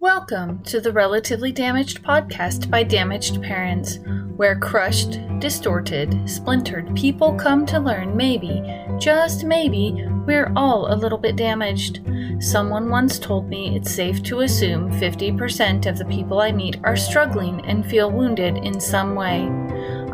[0.00, 3.98] Welcome to the Relatively Damaged podcast by Damaged Parents,
[4.34, 8.62] where crushed, distorted, splintered people come to learn maybe,
[8.98, 12.00] just maybe, we're all a little bit damaged.
[12.38, 16.96] Someone once told me it's safe to assume 50% of the people I meet are
[16.96, 19.50] struggling and feel wounded in some way.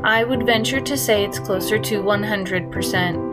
[0.03, 3.26] I would venture to say it's closer to 100%.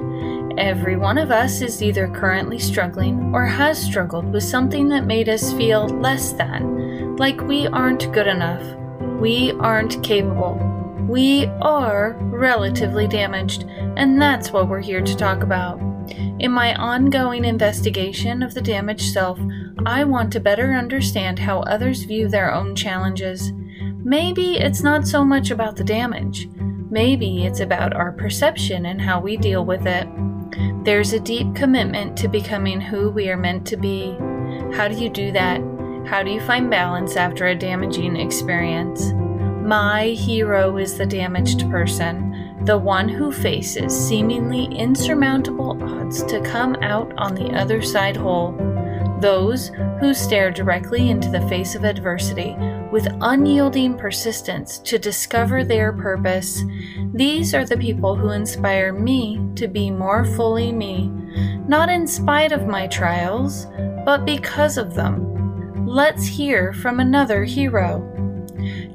[0.57, 5.27] Every one of us is either currently struggling or has struggled with something that made
[5.27, 8.64] us feel less than, like we aren't good enough,
[9.19, 10.59] we aren't capable.
[11.09, 13.65] We are relatively damaged,
[13.97, 15.79] and that's what we're here to talk about.
[16.39, 19.39] In my ongoing investigation of the damaged self,
[19.86, 23.51] I want to better understand how others view their own challenges.
[24.04, 26.47] Maybe it's not so much about the damage.
[26.92, 30.07] Maybe it's about our perception and how we deal with it.
[30.84, 34.16] There's a deep commitment to becoming who we are meant to be.
[34.76, 35.62] How do you do that?
[36.06, 39.14] How do you find balance after a damaging experience?
[39.64, 46.76] My hero is the damaged person, the one who faces seemingly insurmountable odds to come
[46.82, 48.52] out on the other side whole.
[49.22, 52.58] Those who stare directly into the face of adversity
[52.94, 56.63] with unyielding persistence to discover their purpose.
[57.11, 61.08] These are the people who inspire me to be more fully me,
[61.67, 63.66] not in spite of my trials,
[64.05, 65.88] but because of them.
[65.88, 68.08] Let's hear from another hero.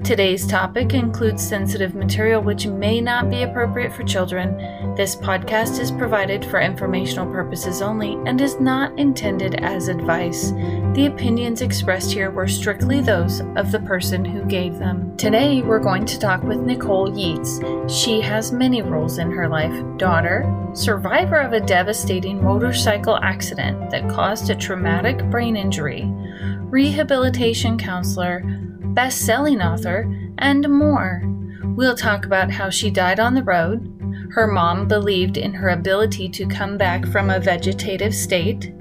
[0.04, 4.56] Today's topic includes sensitive material which may not be appropriate for children.
[4.94, 10.52] This podcast is provided for informational purposes only and is not intended as advice.
[10.94, 15.16] The opinions expressed here were strictly those of the person who gave them.
[15.16, 17.60] Today, we're going to talk with Nicole Yeats.
[17.92, 24.08] She has many roles in her life daughter, survivor of a devastating motorcycle accident that
[24.08, 26.04] caused a traumatic brain injury,
[26.70, 28.42] rehabilitation counselor,
[28.98, 31.22] best selling author, and more.
[31.76, 33.94] We'll talk about how she died on the road,
[34.32, 38.74] her mom believed in her ability to come back from a vegetative state,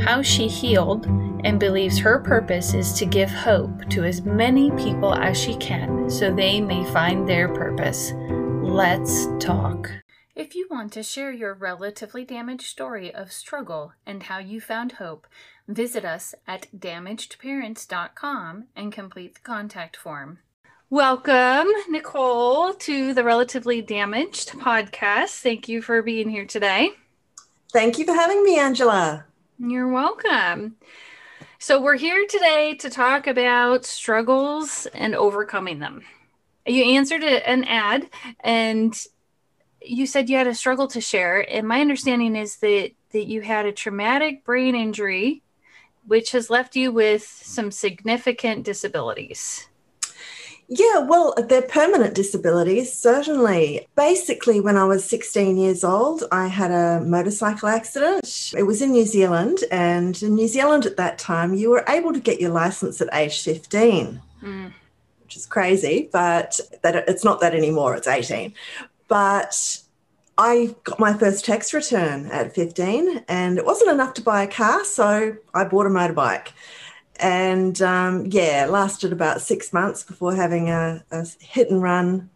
[0.00, 1.06] how she healed,
[1.44, 6.10] and believes her purpose is to give hope to as many people as she can
[6.10, 8.12] so they may find their purpose.
[8.62, 9.90] Let's talk.
[10.36, 14.92] If you want to share your relatively damaged story of struggle and how you found
[14.92, 15.26] hope,
[15.66, 20.38] visit us at damagedparents.com and complete the contact form.
[20.90, 25.40] Welcome, Nicole, to the Relatively Damaged podcast.
[25.40, 26.90] Thank you for being here today.
[27.72, 29.24] Thank you for having me, Angela.
[29.58, 30.76] You're welcome.
[31.58, 36.02] So, we're here today to talk about struggles and overcoming them.
[36.66, 38.10] You answered an ad
[38.40, 38.94] and
[39.80, 43.40] you said you had a struggle to share, and my understanding is that that you
[43.40, 45.42] had a traumatic brain injury,
[46.06, 49.68] which has left you with some significant disabilities.
[50.68, 53.86] Yeah, well, they're permanent disabilities, certainly.
[53.96, 58.52] Basically, when I was 16 years old, I had a motorcycle accident.
[58.56, 62.14] It was in New Zealand, and in New Zealand at that time, you were able
[62.14, 64.22] to get your license at age 15.
[64.42, 64.72] Mm.
[65.22, 67.94] Which is crazy, but that it's not that anymore.
[67.94, 68.54] It's 18.
[69.08, 69.80] But
[70.36, 74.48] I got my first tax return at 15 and it wasn't enough to buy a
[74.48, 76.48] car, so I bought a motorbike.
[77.20, 82.30] And um, yeah, lasted about six months before having a, a, hit and run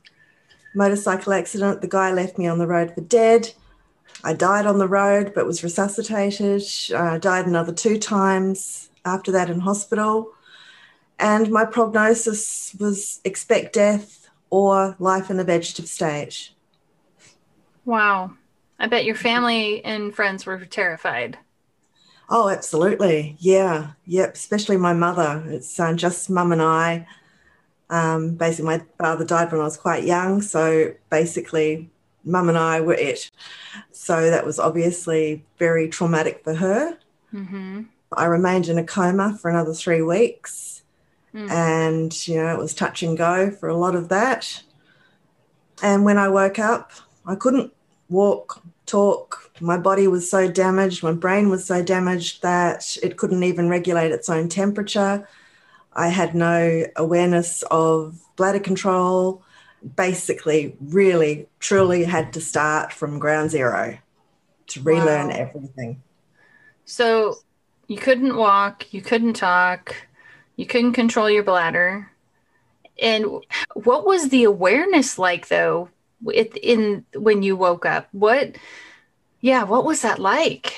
[0.76, 1.80] motorcycle accident.
[1.80, 3.52] The guy left me on the road for dead.
[4.22, 6.62] I died on the road, but was resuscitated.
[6.94, 10.32] I died another two times after that in hospital.
[11.18, 16.50] And my prognosis was expect death or life in the vegetative state.
[17.88, 18.32] Wow.
[18.78, 21.38] I bet your family and friends were terrified.
[22.28, 23.34] Oh, absolutely.
[23.38, 23.92] Yeah.
[24.04, 24.34] Yep.
[24.34, 25.42] Especially my mother.
[25.46, 27.06] It's uh, just mum and I.
[27.88, 30.42] Um, basically, my father died when I was quite young.
[30.42, 31.88] So basically,
[32.26, 33.30] mum and I were it.
[33.90, 36.98] So that was obviously very traumatic for her.
[37.32, 37.84] Mm-hmm.
[38.12, 40.82] I remained in a coma for another three weeks.
[41.32, 41.50] Mm.
[41.50, 44.62] And, you know, it was touch and go for a lot of that.
[45.82, 46.92] And when I woke up,
[47.24, 47.72] I couldn't
[48.08, 49.50] walk, talk.
[49.60, 54.12] My body was so damaged, my brain was so damaged that it couldn't even regulate
[54.12, 55.28] its own temperature.
[55.92, 59.42] I had no awareness of bladder control.
[59.96, 63.98] Basically, really, truly had to start from ground zero
[64.68, 65.34] to relearn wow.
[65.34, 66.02] everything.
[66.84, 67.36] So
[67.86, 69.94] you couldn't walk, you couldn't talk,
[70.56, 72.10] you couldn't control your bladder.
[73.00, 73.26] And
[73.74, 75.90] what was the awareness like though
[76.26, 78.56] it, in when you woke up what
[79.40, 80.74] yeah what was that like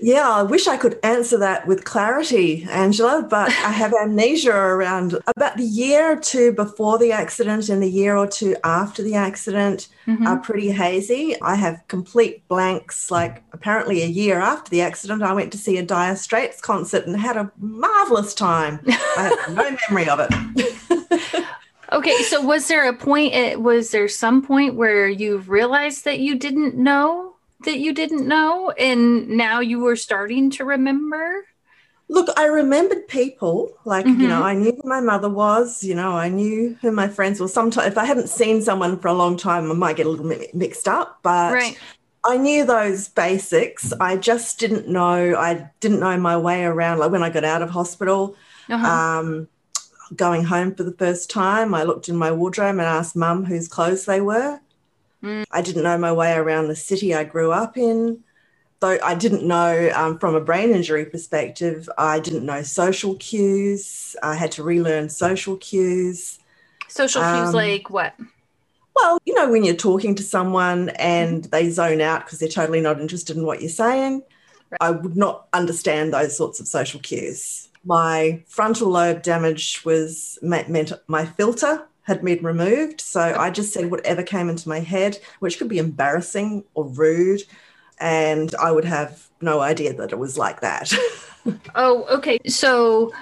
[0.00, 5.16] Yeah, I wish I could answer that with clarity, Angela, but I have amnesia around
[5.28, 9.14] about the year or two before the accident and the year or two after the
[9.14, 10.26] accident mm-hmm.
[10.26, 11.40] are pretty hazy.
[11.40, 13.10] I have complete blanks.
[13.10, 17.06] Like apparently a year after the accident, I went to see a Dire Straits concert
[17.06, 18.80] and had a marvelous time.
[18.86, 20.74] I have no memory of it.
[21.94, 23.34] Okay, so was there a point?
[23.34, 28.26] Eh, was there some point where you realized that you didn't know that you didn't
[28.28, 31.46] know and now you were starting to remember?
[32.08, 33.72] Look, I remembered people.
[33.84, 34.20] Like, mm-hmm.
[34.20, 34.44] you know, mm-hmm.
[34.44, 37.48] I knew who my mother was, you know, I knew who my friends were.
[37.48, 40.28] Sometimes, if I hadn't seen someone for a long time, I might get a little
[40.28, 41.78] bit mixed up, but right.
[42.24, 43.92] I knew those basics.
[44.00, 46.98] I just didn't know, I didn't know my way around.
[46.98, 48.36] Like when I got out of hospital,
[48.68, 48.86] uh-huh.
[48.86, 49.48] um,
[50.16, 53.68] going home for the first time, I looked in my wardrobe and asked mum whose
[53.68, 54.60] clothes they were.
[55.22, 55.44] Mm.
[55.50, 58.22] I didn't know my way around the city I grew up in.
[58.80, 64.14] Though I didn't know um, from a brain injury perspective, I didn't know social cues.
[64.22, 66.38] I had to relearn social cues.
[66.88, 68.14] Social cues um, like what?
[68.94, 71.50] Well, you know, when you're talking to someone and mm-hmm.
[71.50, 74.22] they zone out because they're totally not interested in what you're saying,
[74.70, 74.78] right.
[74.80, 77.68] I would not understand those sorts of social cues.
[77.84, 83.00] My frontal lobe damage was meant my filter had been removed.
[83.00, 87.42] So I just said whatever came into my head, which could be embarrassing or rude.
[87.98, 90.92] And I would have no idea that it was like that.
[91.74, 92.38] oh, okay.
[92.46, 93.12] So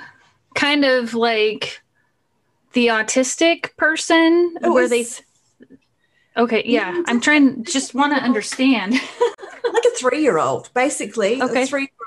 [0.54, 1.80] kind of like
[2.72, 5.06] the autistic person it where was, they
[6.36, 7.02] Okay, yeah.
[7.06, 8.94] I'm trying just want to understand.
[8.94, 11.42] like a 3-year-old, basically.
[11.42, 11.64] Okay.
[11.64, 12.01] A 3-year-old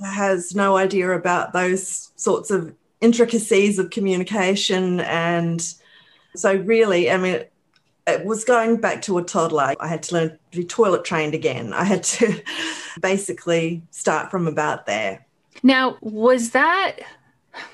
[0.00, 5.74] has no idea about those sorts of intricacies of communication and
[6.34, 7.44] so, really, I mean,
[8.06, 9.74] it was going back to a toddler.
[9.78, 11.72] I had to learn to be toilet trained again.
[11.72, 12.42] I had to
[13.00, 15.26] basically start from about there.
[15.62, 16.96] Now, was that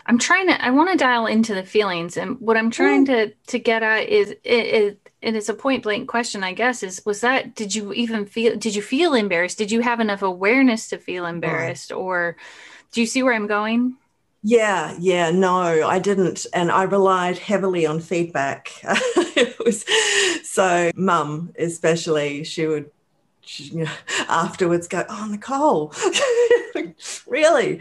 [0.06, 3.28] I'm trying to I want to dial into the feelings and what I'm trying mm.
[3.28, 6.82] to to get at is it, it and it's a point blank question I guess
[6.82, 10.22] is was that did you even feel did you feel embarrassed did you have enough
[10.22, 12.36] awareness to feel embarrassed or
[12.92, 13.96] do you see where I'm going
[14.42, 16.46] yeah, yeah, no, I didn't.
[16.54, 18.70] And I relied heavily on feedback.
[18.84, 19.84] it was
[20.48, 22.90] so mum, especially, she would
[23.40, 23.90] she, you know,
[24.28, 25.92] afterwards go, Oh, Nicole,
[27.26, 27.80] really?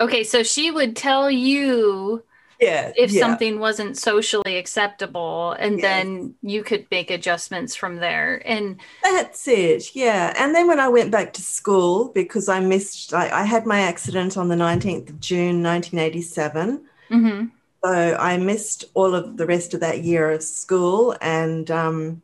[0.00, 2.22] Okay, so she would tell you
[2.64, 3.20] yeah if yeah.
[3.20, 8.42] something wasn't socially acceptable and then you could make adjustments from there.
[8.44, 10.32] And that's it yeah.
[10.36, 13.80] And then when i went back to school because i missed i, I had my
[13.80, 17.46] accident on the 19th of june 1987 mm-hmm.
[17.84, 22.22] so i missed all of the rest of that year of school and um,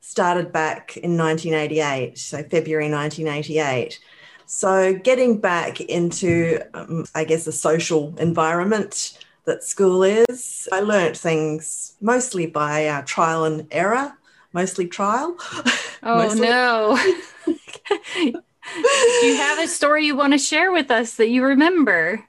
[0.00, 3.98] started back in 1988 so february 1988
[4.46, 10.68] so getting back into um, i guess a social environment that school is.
[10.72, 14.12] I learnt things mostly by uh, trial and error,
[14.52, 15.36] mostly trial.
[16.06, 16.40] Oh, mostly.
[16.42, 16.98] no.
[17.46, 22.22] Do you have a story you want to share with us that you remember?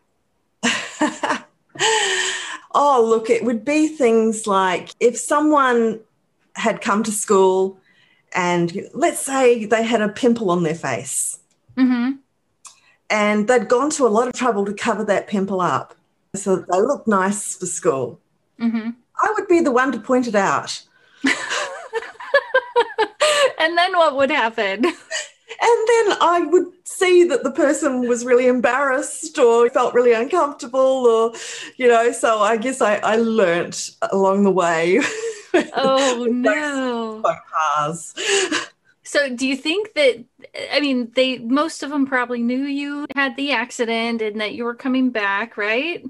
[2.73, 5.99] oh, look, it would be things like if someone
[6.53, 7.77] had come to school
[8.33, 11.39] and let's say they had a pimple on their face.
[11.75, 12.11] Mm-hmm.
[13.09, 15.94] And they'd gone to a lot of trouble to cover that pimple up
[16.37, 18.19] so they look nice for school.
[18.59, 18.91] Mm-hmm.
[19.21, 20.81] I would be the one to point it out.
[23.59, 24.85] and then what would happen?
[25.61, 30.79] And then I would see that the person was really embarrassed or felt really uncomfortable,
[30.79, 31.33] or,
[31.77, 34.99] you know, so I guess I, I learnt along the way.
[35.73, 37.23] Oh, no.
[39.03, 40.21] So, do you think that,
[40.69, 44.65] I mean, they, most of them probably knew you had the accident and that you
[44.65, 46.03] were coming back, right?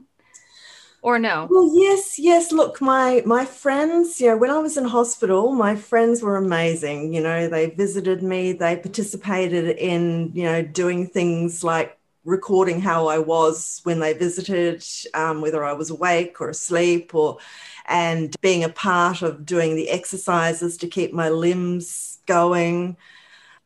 [1.05, 1.49] Or no?
[1.49, 2.51] Well, yes, yes.
[2.51, 7.13] Look, my my friends, you know, when I was in hospital, my friends were amazing.
[7.13, 13.07] You know, they visited me, they participated in, you know, doing things like recording how
[13.07, 14.83] I was when they visited,
[15.13, 17.37] um, whether I was awake or asleep, or
[17.85, 22.97] and being a part of doing the exercises to keep my limbs going.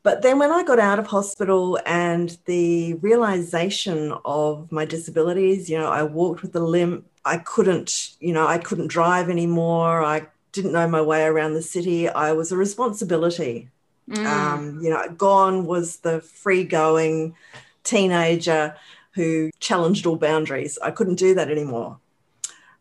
[0.04, 5.78] But then when I got out of hospital and the realization of my disabilities, you
[5.78, 10.04] know, I walked with a limp, I couldn't, you know, I couldn't drive anymore.
[10.04, 12.10] I didn't know my way around the city.
[12.10, 13.70] I was a responsibility.
[14.10, 14.26] Mm.
[14.26, 17.36] Um, you know, gone was the free going
[17.84, 18.76] teenager
[19.12, 20.80] who challenged all boundaries.
[20.82, 22.00] I couldn't do that anymore.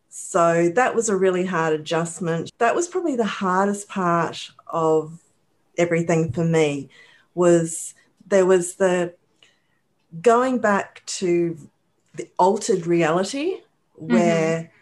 [0.08, 2.50] So that was a really hard adjustment.
[2.58, 5.20] That was probably the hardest part of
[5.76, 6.88] everything for me
[7.34, 7.94] was
[8.26, 9.14] there was the
[10.20, 11.56] going back to
[12.14, 13.60] the altered reality
[14.00, 14.72] where mm-hmm.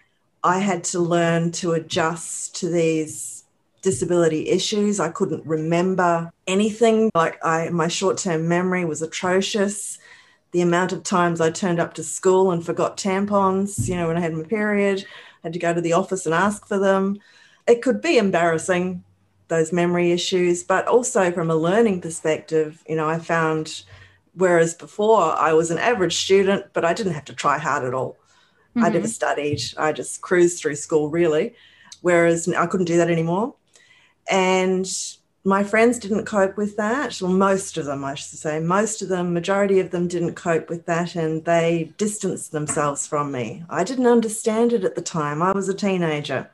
[0.42, 3.44] I had to learn to adjust to these
[3.82, 4.98] disability issues.
[4.98, 7.10] I couldn't remember anything.
[7.14, 9.98] Like I my short-term memory was atrocious.
[10.52, 14.16] The amount of times I turned up to school and forgot tampons, you know, when
[14.16, 15.04] I had my period,
[15.44, 17.18] I had to go to the office and ask for them.
[17.66, 19.04] It could be embarrassing,
[19.48, 23.84] those memory issues, but also from a learning perspective, you know, I found
[24.34, 27.94] whereas before I was an average student, but I didn't have to try hard at
[27.94, 28.16] all.
[28.76, 28.84] Mm-hmm.
[28.84, 29.62] I never studied.
[29.78, 31.54] I just cruised through school, really.
[32.02, 33.54] Whereas I couldn't do that anymore.
[34.30, 34.86] And
[35.44, 37.22] my friends didn't cope with that.
[37.22, 40.68] Well, most of them, I should say, most of them, majority of them didn't cope
[40.68, 43.64] with that and they distanced themselves from me.
[43.70, 45.42] I didn't understand it at the time.
[45.42, 46.50] I was a teenager.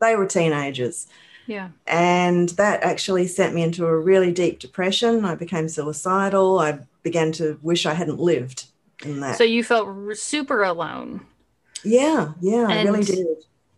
[0.00, 1.06] They were teenagers.
[1.46, 1.68] Yeah.
[1.86, 5.24] And that actually sent me into a really deep depression.
[5.24, 6.58] I became suicidal.
[6.58, 8.66] I began to wish I hadn't lived
[9.04, 9.36] in that.
[9.36, 11.26] So you felt super alone.
[11.84, 13.26] Yeah, yeah, and, I really did.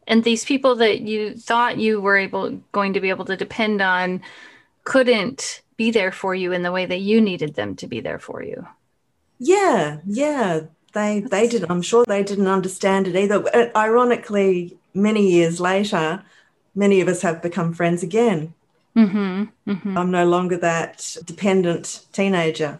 [0.06, 3.80] And these people that you thought you were able going to be able to depend
[3.80, 4.22] on
[4.84, 8.18] couldn't be there for you in the way that you needed them to be there
[8.18, 8.66] for you.
[9.38, 10.60] Yeah, yeah.
[10.92, 13.72] They they did I'm sure they didn't understand it either.
[13.74, 16.22] Ironically, many years later,
[16.74, 18.54] many of us have become friends again.
[18.96, 19.96] Mm-hmm, mm-hmm.
[19.96, 22.78] I'm no longer that dependent teenager.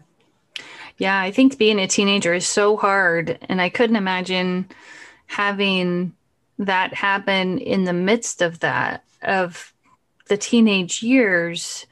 [0.99, 3.39] Yeah, I think being a teenager is so hard.
[3.49, 4.69] And I couldn't imagine
[5.33, 6.15] having
[6.59, 9.73] that happen in the midst of that of
[10.29, 11.87] the teenage years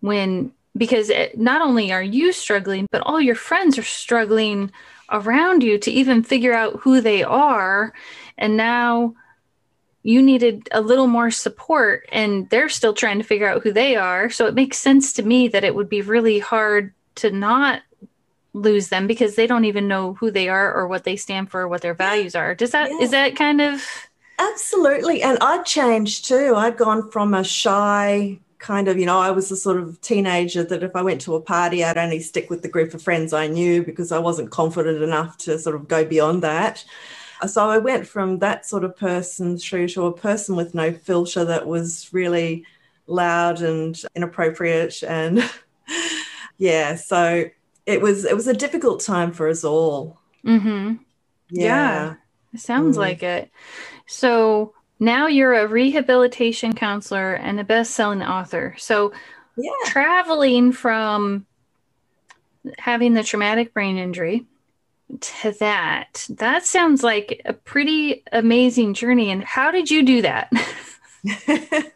[0.00, 4.72] when because it, not only are you struggling but all your friends are struggling
[5.12, 7.92] around you to even figure out who they are.
[8.38, 9.14] And now
[10.02, 13.94] you needed a little more support and they're still trying to figure out who they
[13.94, 14.30] are.
[14.30, 17.82] So it makes sense to me that it would be really hard to not
[18.54, 21.62] lose them because they don't even know who they are or what they stand for
[21.62, 22.54] or what their values are.
[22.54, 22.98] Does that yeah.
[22.98, 23.82] is that kind of
[24.38, 25.22] Absolutely.
[25.22, 26.54] And I'd changed too.
[26.56, 30.64] I'd gone from a shy kind of, you know, I was the sort of teenager
[30.64, 33.32] that if I went to a party, I'd only stick with the group of friends
[33.32, 36.84] I knew because I wasn't confident enough to sort of go beyond that.
[37.46, 41.44] So I went from that sort of person through to a person with no filter
[41.44, 42.64] that was really
[43.08, 45.50] loud and inappropriate and
[46.58, 47.44] yeah, so
[47.86, 50.18] it was it was a difficult time for us all.
[50.44, 50.94] Mm-hmm.
[51.50, 51.64] Yeah.
[51.64, 52.14] yeah.
[52.54, 53.00] It sounds mm.
[53.00, 53.50] like it.
[54.06, 58.74] So now you're a rehabilitation counselor and a best-selling author.
[58.78, 59.12] So
[59.56, 59.70] yeah.
[59.86, 61.46] traveling from
[62.78, 64.46] having the traumatic brain injury
[65.20, 69.30] to that, that sounds like a pretty amazing journey.
[69.30, 70.52] And how did you do that?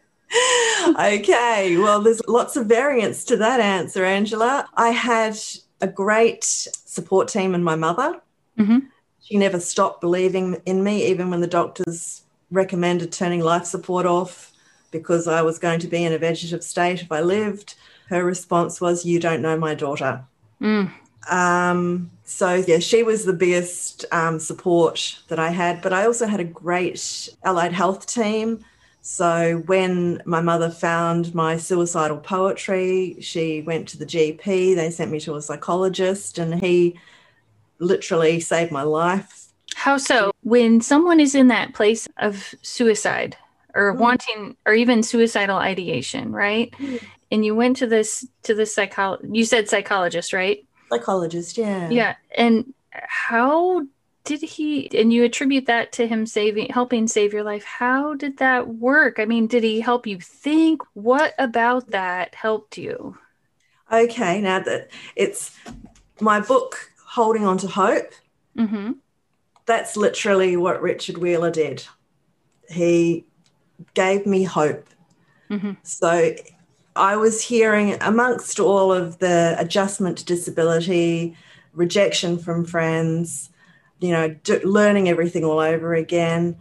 [0.99, 4.69] okay, well, there's lots of variants to that answer, Angela.
[4.75, 5.38] I had
[5.80, 8.21] a great support team and my mother.
[8.59, 8.78] Mm-hmm.
[9.23, 14.52] She never stopped believing in me, even when the doctors recommended turning life support off
[14.90, 17.75] because I was going to be in a vegetative state if I lived.
[18.09, 20.25] Her response was, You don't know my daughter.
[20.61, 20.92] Mm.
[21.28, 25.83] Um, so, yeah, she was the biggest um, support that I had.
[25.83, 28.64] But I also had a great allied health team
[29.08, 34.75] so when my mother found my suicidal poetry, she went to the GP.
[34.75, 36.98] They sent me to a psychologist, and he
[37.78, 39.46] literally saved my life.
[39.76, 40.32] How so?
[40.42, 43.36] When someone is in that place of suicide
[43.76, 43.98] or mm.
[43.98, 46.72] wanting or even suicidal ideation, right?
[46.72, 47.00] Mm.
[47.30, 50.66] And you went to this to the psycho you said psychologist, right?
[50.90, 51.88] Psychologist, yeah.
[51.90, 52.16] Yeah.
[52.36, 53.86] And how
[54.26, 57.64] did he and you attribute that to him saving helping save your life.
[57.64, 59.18] How did that work?
[59.18, 60.83] I mean did he help you think?
[60.92, 63.16] What about that helped you?
[63.90, 65.56] Okay now that it's
[66.21, 68.12] my book holding on to hope.
[68.59, 68.92] Mm-hmm.
[69.66, 71.85] that's literally what richard wheeler did.
[72.68, 73.26] He
[73.95, 74.88] gave me hope.
[75.50, 75.75] Mm-hmm.
[75.85, 76.35] so
[76.97, 81.37] i was hearing amongst all of the adjustment to disability
[81.73, 83.50] rejection from friends
[84.00, 86.57] you know, do, learning everything all over again.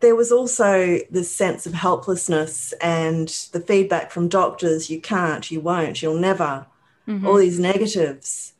[0.00, 5.60] There was also this sense of helplessness and the feedback from doctors you can't, you
[5.60, 6.66] won't, you'll never,
[7.06, 7.26] mm-hmm.
[7.26, 8.52] all these negatives.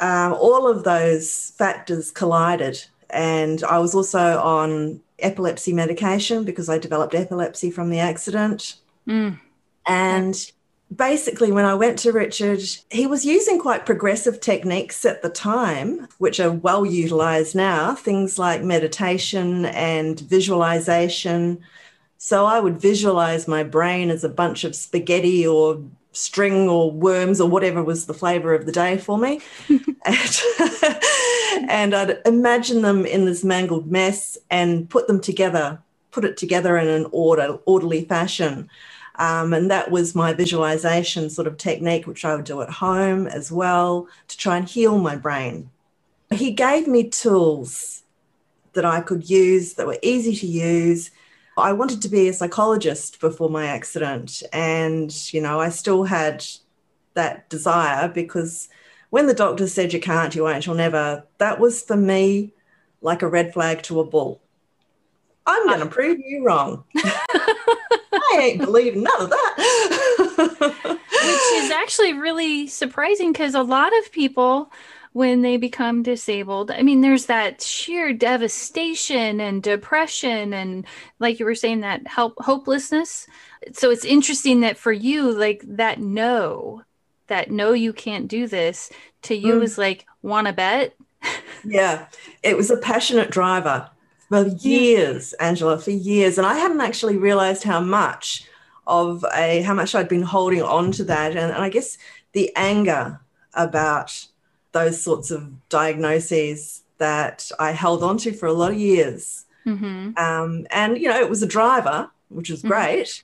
[0.00, 2.84] Um, all of those factors collided.
[3.10, 8.76] And I was also on epilepsy medication because I developed epilepsy from the accident.
[9.06, 9.38] Mm.
[9.86, 10.52] And
[10.94, 16.08] basically, when I went to Richard, he was using quite progressive techniques at the time,
[16.18, 21.60] which are well utilized now, things like meditation and visualization.
[22.16, 25.80] So I would visualize my brain as a bunch of spaghetti or
[26.12, 29.40] string or worms or whatever was the flavor of the day for me.
[29.68, 30.42] and,
[31.68, 35.78] and I'd imagine them in this mangled mess and put them together,
[36.10, 38.68] put it together in an order, orderly fashion.
[39.18, 43.26] Um, and that was my visualization sort of technique, which I would do at home
[43.26, 45.70] as well to try and heal my brain.
[46.30, 48.02] He gave me tools
[48.74, 51.10] that I could use that were easy to use.
[51.56, 54.44] I wanted to be a psychologist before my accident.
[54.52, 56.44] And, you know, I still had
[57.14, 58.68] that desire because
[59.10, 62.52] when the doctor said you can't, you won't, you'll never, that was for me
[63.00, 64.40] like a red flag to a bull.
[65.48, 66.84] I'm going to prove you wrong.
[66.94, 70.74] I ain't believing none of that.
[70.76, 74.70] Which is actually really surprising because a lot of people,
[75.14, 80.84] when they become disabled, I mean, there's that sheer devastation and depression, and
[81.18, 83.26] like you were saying, that help hopelessness.
[83.72, 86.82] So it's interesting that for you, like that no,
[87.28, 89.62] that no, you can't do this, to you mm.
[89.62, 90.94] is like, want to bet?
[91.64, 92.06] yeah,
[92.42, 93.88] it was a passionate driver
[94.28, 96.38] for years, Angela, for years.
[96.38, 98.44] And I hadn't actually realized how much
[98.86, 101.32] of a how much I'd been holding on to that.
[101.32, 101.98] And, and I guess
[102.32, 103.20] the anger
[103.54, 104.26] about
[104.72, 109.46] those sorts of diagnoses that I held on to for a lot of years.
[109.66, 110.12] Mm-hmm.
[110.16, 112.68] Um, and, you know, it was a driver, which was mm-hmm.
[112.68, 113.22] great.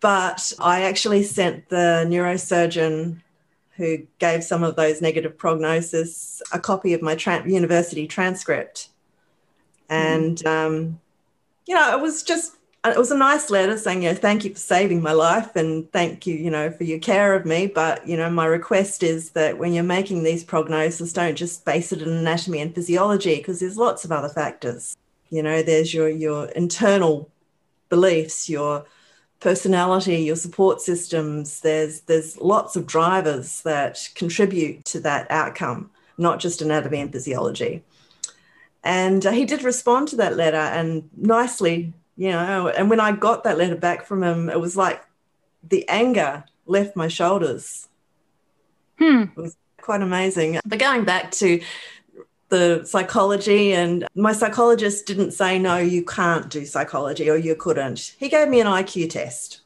[0.00, 3.20] But I actually sent the neurosurgeon
[3.76, 8.89] who gave some of those negative prognosis a copy of my tra- university transcript
[9.90, 11.00] and, um,
[11.66, 14.52] you know, it was just, it was a nice letter saying, you know, thank you
[14.54, 17.66] for saving my life and thank you, you know, for your care of me.
[17.66, 21.92] But, you know, my request is that when you're making these prognoses, don't just base
[21.92, 24.96] it on anatomy and physiology because there's lots of other factors.
[25.28, 27.30] You know, there's your, your internal
[27.90, 28.86] beliefs, your
[29.40, 31.60] personality, your support systems.
[31.60, 37.82] There's, there's lots of drivers that contribute to that outcome, not just anatomy and physiology.
[38.82, 42.68] And uh, he did respond to that letter and nicely, you know.
[42.68, 45.02] And when I got that letter back from him, it was like
[45.62, 47.88] the anger left my shoulders.
[48.98, 49.24] Hmm.
[49.36, 50.60] It was quite amazing.
[50.64, 51.60] But going back to
[52.48, 58.14] the psychology, and my psychologist didn't say, no, you can't do psychology or you couldn't.
[58.18, 59.60] He gave me an IQ test.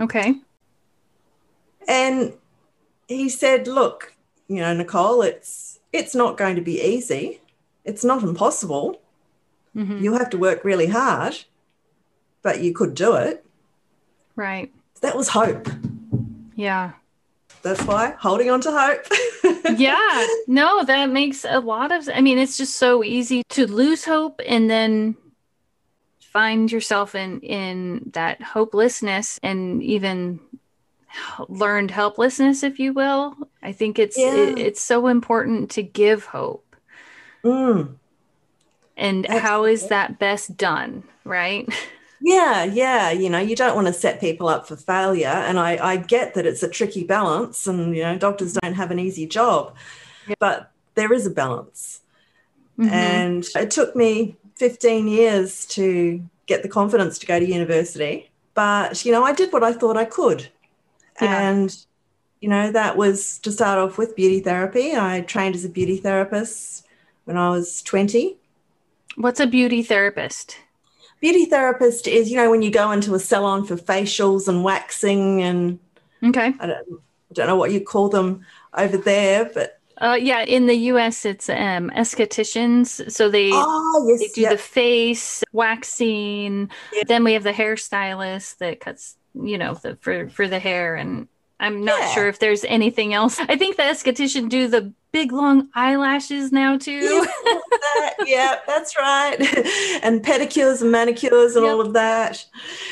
[0.00, 0.34] Okay.
[1.86, 2.34] And
[3.06, 4.14] he said, look,
[4.48, 7.40] you know, Nicole, it's it's not going to be easy
[7.88, 9.00] it's not impossible.
[9.74, 10.04] Mm-hmm.
[10.04, 11.44] You have to work really hard,
[12.42, 13.44] but you could do it.
[14.36, 14.72] Right.
[15.00, 15.68] That was hope.
[16.54, 16.92] Yeah.
[17.62, 19.06] That's why holding on to hope.
[19.78, 20.26] yeah.
[20.46, 24.40] No, that makes a lot of I mean, it's just so easy to lose hope
[24.46, 25.16] and then
[26.20, 30.40] find yourself in in that hopelessness and even
[31.48, 33.34] learned helplessness if you will.
[33.62, 34.34] I think it's yeah.
[34.34, 36.67] it, it's so important to give hope
[37.48, 37.94] Mm.
[38.96, 41.68] And That's how is that best done, right?
[42.20, 43.12] Yeah, yeah.
[43.12, 45.28] You know, you don't want to set people up for failure.
[45.28, 48.90] And I, I get that it's a tricky balance, and, you know, doctors don't have
[48.90, 49.76] an easy job,
[50.26, 50.34] yeah.
[50.40, 52.00] but there is a balance.
[52.76, 52.92] Mm-hmm.
[52.92, 58.30] And it took me 15 years to get the confidence to go to university.
[58.54, 60.48] But, you know, I did what I thought I could.
[61.22, 61.50] Yeah.
[61.50, 61.76] And,
[62.40, 64.96] you know, that was to start off with beauty therapy.
[64.96, 66.84] I trained as a beauty therapist
[67.28, 68.38] when I was 20.
[69.16, 70.56] What's a beauty therapist?
[71.20, 75.42] Beauty therapist is, you know, when you go into a salon for facials and waxing
[75.42, 75.78] and
[76.24, 76.54] okay.
[76.58, 80.66] I don't, I don't know what you call them over there, but uh, yeah, in
[80.66, 83.10] the U.S., it's um, estheticians.
[83.10, 84.52] So they, oh, yes, they do yep.
[84.52, 86.70] the face waxing.
[86.94, 87.08] Yep.
[87.08, 90.94] Then we have the hairstylist that cuts, you know, the, for for the hair.
[90.94, 91.26] And
[91.58, 92.14] I'm not yeah.
[92.14, 93.40] sure if there's anything else.
[93.40, 97.26] I think the esthetician do the big long eyelashes now too.
[98.26, 99.36] yeah, that's right.
[100.02, 101.72] and pedicures and manicures and yep.
[101.72, 102.44] all of that.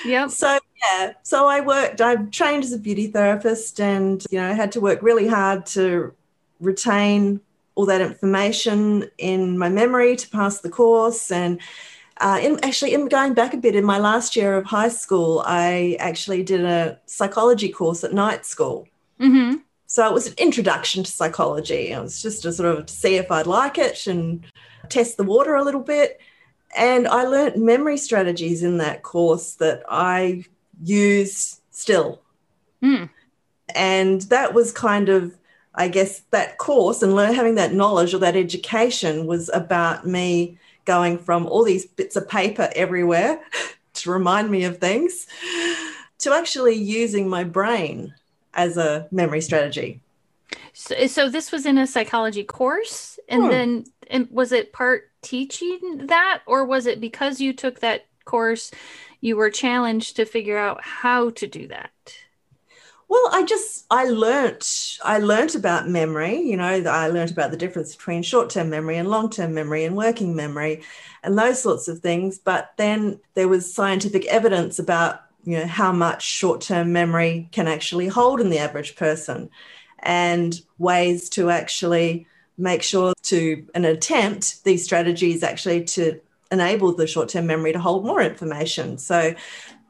[0.05, 0.31] Yep.
[0.31, 2.00] So yeah, so I worked.
[2.00, 5.66] I trained as a beauty therapist, and you know, I had to work really hard
[5.66, 6.12] to
[6.61, 7.40] retain
[7.74, 11.61] all that information in my memory to pass the course and.
[12.18, 15.42] Uh, in, actually, in going back a bit, in my last year of high school,
[15.44, 18.88] I actually did a psychology course at night school.
[19.20, 19.57] Mm-hmm.
[19.96, 21.88] So it was an introduction to psychology.
[21.88, 24.44] It was just to sort of see if I'd like it and
[24.90, 26.20] test the water a little bit.
[26.76, 30.44] And I learnt memory strategies in that course that I
[30.82, 32.20] use still.
[32.82, 33.09] Mm.
[33.74, 35.35] And that was kind of,
[35.74, 40.59] I guess, that course and learn, having that knowledge or that education was about me
[40.85, 43.40] going from all these bits of paper everywhere
[43.94, 45.26] to remind me of things
[46.18, 48.12] to actually using my brain
[48.56, 50.00] as a memory strategy.
[50.72, 53.48] So, so this was in a psychology course, and hmm.
[53.50, 58.70] then and was it part teaching that, or was it because you took that course,
[59.20, 61.90] you were challenged to figure out how to do that?
[63.08, 66.40] Well, I just I learnt I learnt about memory.
[66.40, 70.34] You know, I learnt about the difference between short-term memory and long-term memory and working
[70.34, 70.82] memory,
[71.22, 72.38] and those sorts of things.
[72.38, 78.09] But then there was scientific evidence about you know how much short-term memory can actually
[78.09, 79.48] hold in the average person,
[80.00, 82.26] and ways to actually
[82.59, 86.20] make sure to an attempt these strategies actually to
[86.52, 88.98] enable the short-term memory to hold more information.
[88.98, 89.35] So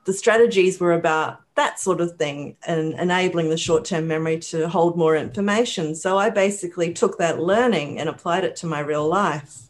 [0.05, 4.69] the strategies were about that sort of thing and enabling the short term memory to
[4.69, 5.95] hold more information.
[5.95, 9.63] So I basically took that learning and applied it to my real life.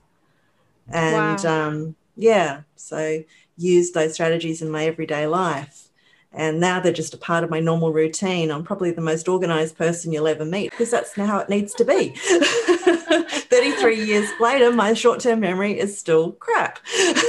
[0.88, 1.68] And wow.
[1.68, 3.22] um, yeah, so
[3.56, 5.88] used those strategies in my everyday life.
[6.32, 8.50] And now they're just a part of my normal routine.
[8.50, 11.84] I'm probably the most organized person you'll ever meet because that's how it needs to
[11.84, 12.14] be.
[12.16, 16.78] 33 years later, my short term memory is still crap.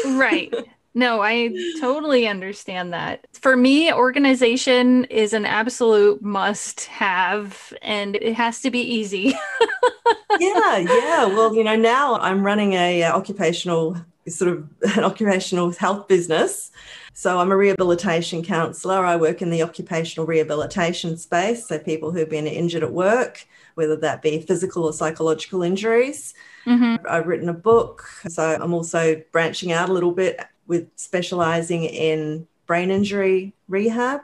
[0.05, 0.53] right.
[0.97, 3.27] No, I totally understand that.
[3.33, 9.37] For me, organization is an absolute must have, and it has to be easy.
[10.39, 11.25] yeah, yeah.
[11.25, 13.95] Well, you know, now I'm running a uh, occupational
[14.27, 16.71] sort of an occupational health business.
[17.13, 19.05] So I'm a rehabilitation counsellor.
[19.05, 21.67] I work in the occupational rehabilitation space.
[21.67, 26.33] So people who've been injured at work, whether that be physical or psychological injuries.
[26.65, 27.05] Mm-hmm.
[27.07, 28.09] I've written a book.
[28.27, 34.21] So I'm also branching out a little bit with specializing in brain injury rehab.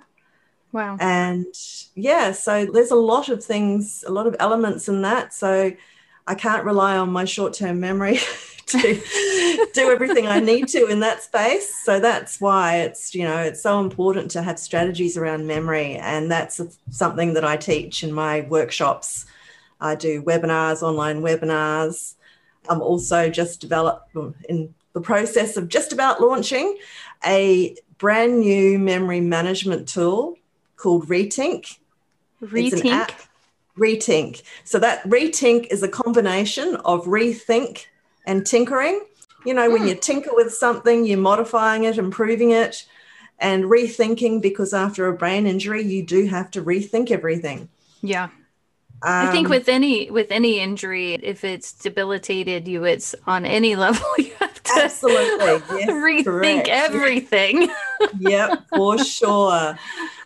[0.71, 0.97] Wow.
[0.99, 1.45] And
[1.95, 5.33] yeah, so there's a lot of things, a lot of elements in that.
[5.33, 5.71] So
[6.25, 8.19] I can't rely on my short term memory
[8.67, 11.73] to do everything I need to in that space.
[11.83, 15.95] So that's why it's, you know, it's so important to have strategies around memory.
[15.95, 19.25] And that's something that I teach in my workshops.
[19.79, 22.15] I do webinars, online webinars.
[22.69, 24.15] I'm also just developed
[24.47, 26.77] in the process of just about launching
[27.25, 30.37] a brand new memory management tool
[30.77, 31.77] called Retink.
[32.41, 33.09] Retink.
[33.77, 34.43] Retink.
[34.63, 37.85] So that Retink is a combination of rethink
[38.25, 39.03] and tinkering.
[39.45, 39.73] You know, mm.
[39.73, 39.87] when hmm.
[39.89, 42.85] you tinker with something, you're modifying it, improving it,
[43.39, 47.69] and rethinking because after a brain injury, you do have to rethink everything.
[48.01, 48.29] Yeah.
[49.05, 53.45] Um, I think um, with any with any injury, if it's debilitated you, it's on
[53.45, 55.45] any level you have to absolutely
[55.79, 56.67] yes, rethink correct.
[56.69, 57.69] everything.
[58.17, 59.77] yep, for sure.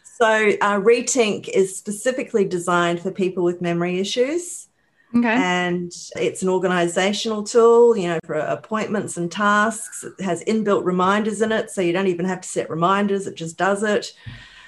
[0.04, 4.68] So uh, Retink is specifically designed for people with memory issues.
[5.16, 5.28] Okay.
[5.28, 10.04] And it's an organizational tool, you know, for appointments and tasks.
[10.04, 11.72] It has inbuilt reminders in it.
[11.72, 14.14] So you don't even have to set reminders, it just does it.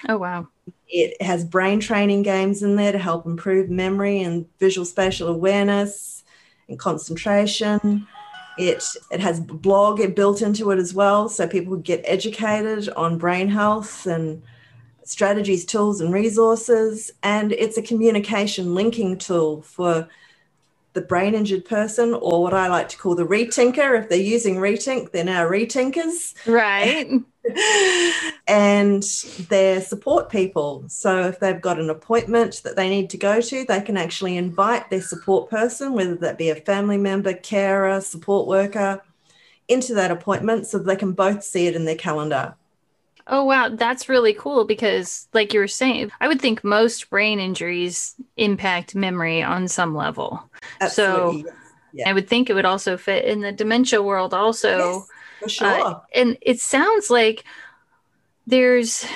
[0.08, 0.48] Oh, wow.
[0.90, 6.24] It has brain training games in there to help improve memory and visual spatial awareness
[6.68, 8.06] and concentration.
[8.58, 13.48] It, it has blog built into it as well, so people get educated on brain
[13.48, 14.42] health and
[15.04, 17.10] strategies, tools, and resources.
[17.22, 20.08] And it's a communication linking tool for
[20.92, 23.98] the brain injured person, or what I like to call the retinker.
[23.98, 26.34] If they're using retink, they're now retinkers.
[26.46, 27.10] Right.
[28.46, 29.02] and
[29.48, 30.84] they're support people.
[30.88, 34.36] So if they've got an appointment that they need to go to, they can actually
[34.36, 39.02] invite their support person, whether that be a family member, carer, support worker,
[39.68, 42.56] into that appointment so they can both see it in their calendar.
[43.30, 43.68] Oh, wow.
[43.68, 48.96] That's really cool because, like you were saying, I would think most brain injuries impact
[48.96, 50.42] memory on some level.
[50.80, 51.42] Absolutely.
[51.42, 51.52] So
[51.92, 52.10] yeah.
[52.10, 54.78] I would think it would also fit in the dementia world, also.
[54.78, 55.86] Yes, for uh, sure.
[55.86, 57.44] Uh, and it sounds like
[58.48, 59.06] there's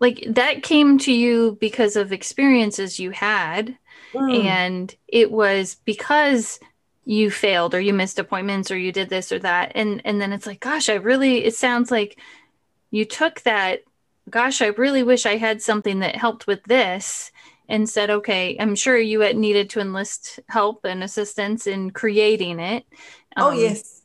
[0.00, 3.76] like that came to you because of experiences you had.
[4.14, 4.44] Mm.
[4.44, 6.58] And it was because
[7.04, 10.32] you failed or you missed appointments or you did this or that and and then
[10.32, 12.18] it's like gosh i really it sounds like
[12.94, 13.80] you took that,
[14.30, 17.32] gosh, I really wish I had something that helped with this
[17.68, 22.60] and said, okay, I'm sure you had needed to enlist help and assistance in creating
[22.60, 22.84] it.
[23.36, 24.02] Oh, um, yes.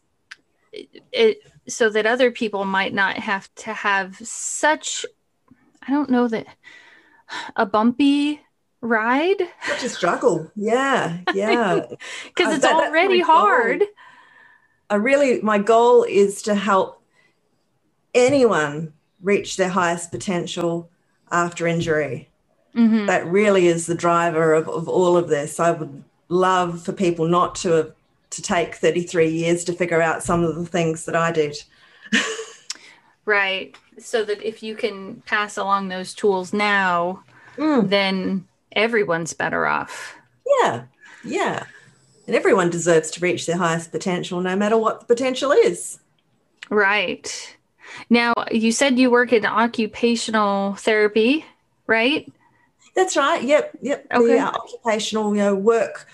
[0.74, 5.06] It, it, so that other people might not have to have such,
[5.88, 6.48] I don't know that,
[7.56, 8.42] a bumpy
[8.82, 9.44] ride.
[9.68, 10.52] Such a struggle.
[10.56, 11.20] Yeah.
[11.36, 11.86] Yeah.
[12.26, 13.84] Because it's that, already hard.
[14.90, 16.99] I really, my goal is to help
[18.14, 20.90] anyone reach their highest potential
[21.32, 22.30] after injury.
[22.76, 23.06] Mm-hmm.
[23.08, 25.60] That really is the driver of, of all of this.
[25.60, 27.94] I would love for people not to have,
[28.32, 31.56] to take 33 years to figure out some of the things that I did.
[33.26, 33.78] Right.
[34.00, 37.24] So that if you can pass along those tools now,
[37.58, 37.90] Mm.
[37.90, 40.16] then everyone's better off.
[40.62, 40.84] Yeah,
[41.24, 41.64] yeah.
[42.26, 46.00] And everyone deserves to reach their highest potential, no matter what the potential is.
[46.70, 47.58] Right.
[48.10, 51.46] Now, you said you work in occupational therapy,
[51.88, 52.32] right?
[52.96, 53.44] That's right.
[53.44, 54.08] Yep, yep.
[54.12, 54.34] Okay.
[54.34, 56.08] The uh, occupational, you know, work,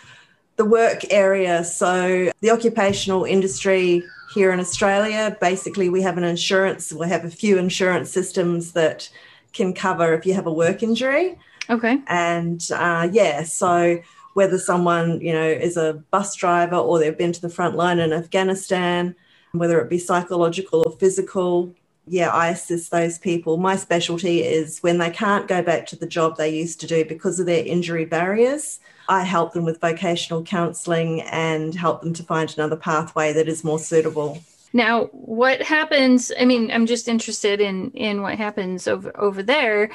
[0.55, 1.63] the work area.
[1.63, 6.91] So the occupational industry here in Australia, basically, we have an insurance.
[6.91, 9.09] We have a few insurance systems that
[9.53, 11.37] can cover if you have a work injury.
[11.69, 11.99] Okay.
[12.07, 13.99] And uh, yeah, so
[14.33, 17.99] whether someone, you know, is a bus driver or they've been to the front line
[17.99, 19.15] in Afghanistan,
[19.59, 21.73] whether it be psychological or physical,
[22.07, 23.57] yeah, I assist those people.
[23.57, 27.03] My specialty is when they can't go back to the job they used to do
[27.03, 28.79] because of their injury barriers.
[29.09, 33.63] I help them with vocational counselling and help them to find another pathway that is
[33.63, 34.41] more suitable.
[34.73, 36.31] Now, what happens?
[36.39, 39.89] I mean, I'm just interested in in what happens over over there.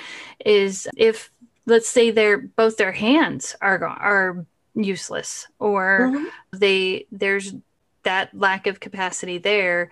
[0.45, 1.31] Is if
[1.67, 6.27] let's say their both their hands are are useless, or Mhm.
[6.53, 7.55] they there's
[8.03, 9.91] that lack of capacity there.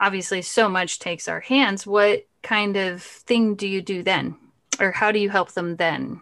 [0.00, 1.86] Obviously, so much takes our hands.
[1.86, 4.36] What kind of thing do you do then,
[4.80, 6.20] or how do you help them then?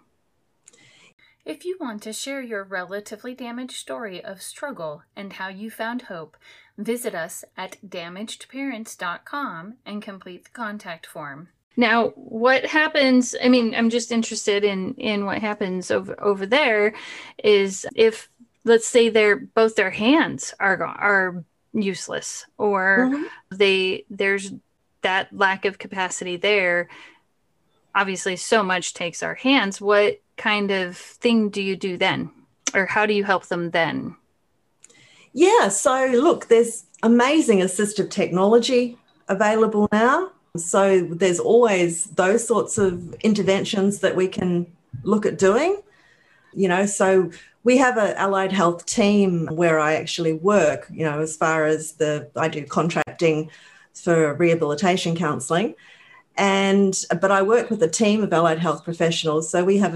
[1.45, 6.03] If you want to share your relatively damaged story of struggle and how you found
[6.03, 6.37] hope,
[6.79, 11.49] visit us at damagedparents.com and complete the contact form.
[11.77, 13.35] Now, what happens?
[13.43, 16.95] I mean, I'm just interested in in what happens over over there.
[17.43, 18.29] Is if
[18.65, 23.29] let's say their both their hands are are useless, or Mhm.
[23.51, 24.53] they there's
[25.03, 26.89] that lack of capacity there.
[27.95, 29.81] Obviously, so much takes our hands.
[29.81, 32.31] What kind of thing do you do then,
[32.75, 34.17] or how do you help them then?
[35.33, 38.99] Yeah, so look, there's amazing assistive technology
[39.29, 40.31] available now.
[40.57, 44.67] So there's always those sorts of interventions that we can
[45.03, 45.81] look at doing.
[46.55, 47.31] You know, so
[47.65, 51.93] we have an allied health team where I actually work, you know, as far as
[51.93, 53.51] the I do contracting
[53.95, 55.75] for rehabilitation counselling.
[56.37, 59.51] And but I work with a team of allied health professionals.
[59.51, 59.93] So we have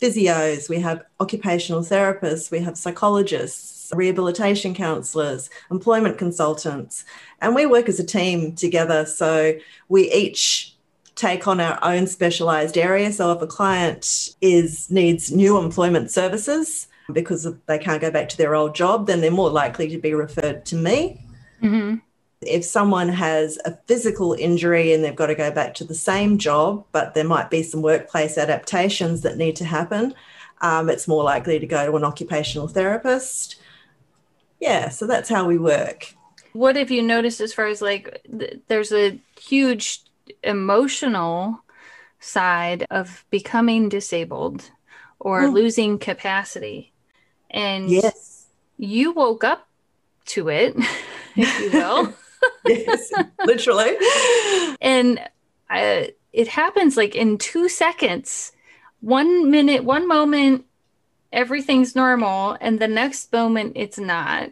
[0.00, 7.04] physios, we have occupational therapists, we have psychologists, rehabilitation counsellors, employment consultants,
[7.42, 9.04] and we work as a team together.
[9.04, 9.54] So
[9.88, 10.74] we each
[11.16, 13.12] take on our own specialized area.
[13.12, 18.36] So if a client is needs new employment services because they can't go back to
[18.36, 21.24] their old job, then they're more likely to be referred to me
[21.62, 21.96] Mm-hmm.
[22.40, 26.38] if someone has a physical injury and they've got to go back to the same
[26.38, 30.14] job, but there might be some workplace adaptations that need to happen,
[30.62, 33.56] um, it's more likely to go to an occupational therapist.
[34.58, 36.14] Yeah, so that's how we work.
[36.54, 40.00] What have you noticed as far as like th- there's a huge
[40.42, 41.62] emotional
[42.20, 44.70] side of becoming disabled
[45.18, 45.52] or Mm.
[45.52, 46.89] losing capacity?
[47.50, 48.46] And Yes,
[48.78, 49.68] you woke up
[50.26, 50.74] to it,
[51.36, 52.14] if you will.
[52.66, 53.12] yes,
[53.44, 53.96] literally.
[54.80, 55.18] and
[55.68, 58.52] uh, it happens like in two seconds.
[59.00, 60.66] One minute one moment
[61.32, 64.50] everything's normal and the next moment it's not.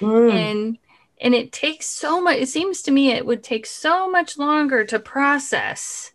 [0.00, 0.78] Mm, and
[1.20, 4.84] and it takes so much it seems to me it would take so much longer
[4.84, 6.12] to process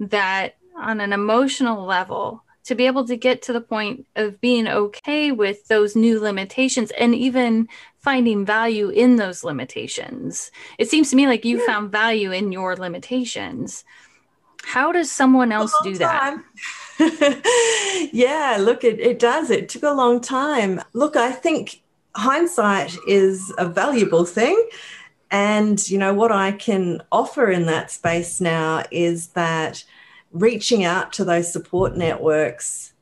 [0.00, 4.68] that on an emotional level to be able to get to the point of being
[4.68, 11.16] okay with those new limitations and even finding value in those limitations it seems to
[11.16, 11.66] me like you Yeah.
[11.66, 13.84] found value in your limitations
[14.64, 16.38] how does someone else do long that
[18.12, 19.50] yeah, look, it, it does.
[19.50, 20.80] It took a long time.
[20.94, 21.80] Look, I think
[22.16, 24.68] hindsight is a valuable thing.
[25.30, 29.84] And, you know, what I can offer in that space now is that
[30.32, 32.92] reaching out to those support networks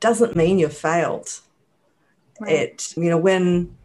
[0.00, 1.40] doesn't mean you've failed.
[2.46, 3.76] It, you know, when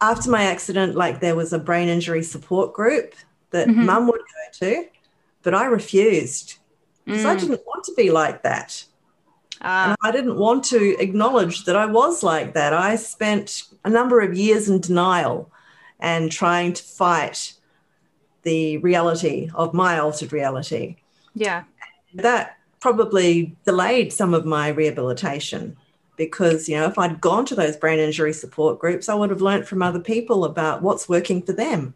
[0.00, 3.14] after my accident, like there was a brain injury support group
[3.50, 3.84] that Mhm.
[3.84, 4.86] mum would go to,
[5.42, 6.58] but I refused
[7.06, 7.40] because I Mm.
[7.40, 8.84] didn't want to be like that.
[9.62, 12.74] Ah, And I didn't want to acknowledge that I was like that.
[12.74, 15.50] I spent a number of years in denial
[15.98, 17.54] and trying to fight
[18.42, 20.96] the reality of my altered reality.
[21.36, 21.62] Yeah
[22.14, 25.76] That probably delayed some of my rehabilitation
[26.16, 29.42] because, you know, if I'd gone to those brain injury support groups, I would have
[29.42, 31.94] learnt from other people about what's working for them.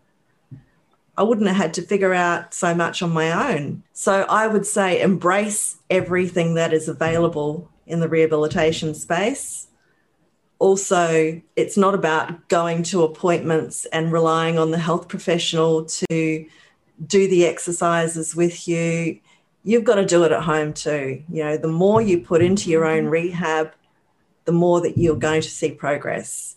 [1.17, 3.83] I wouldn't have had to figure out so much on my own.
[3.93, 9.69] So I would say embrace everything that is available in the rehabilitation space.
[10.59, 16.47] Also, it's not about going to appointments and relying on the health professional to
[17.07, 19.19] do the exercises with you,
[19.65, 21.23] you've got to do it at home too.
[21.29, 23.73] You know, the more you put into your own rehab,
[24.45, 26.57] the more that you're going to see progress.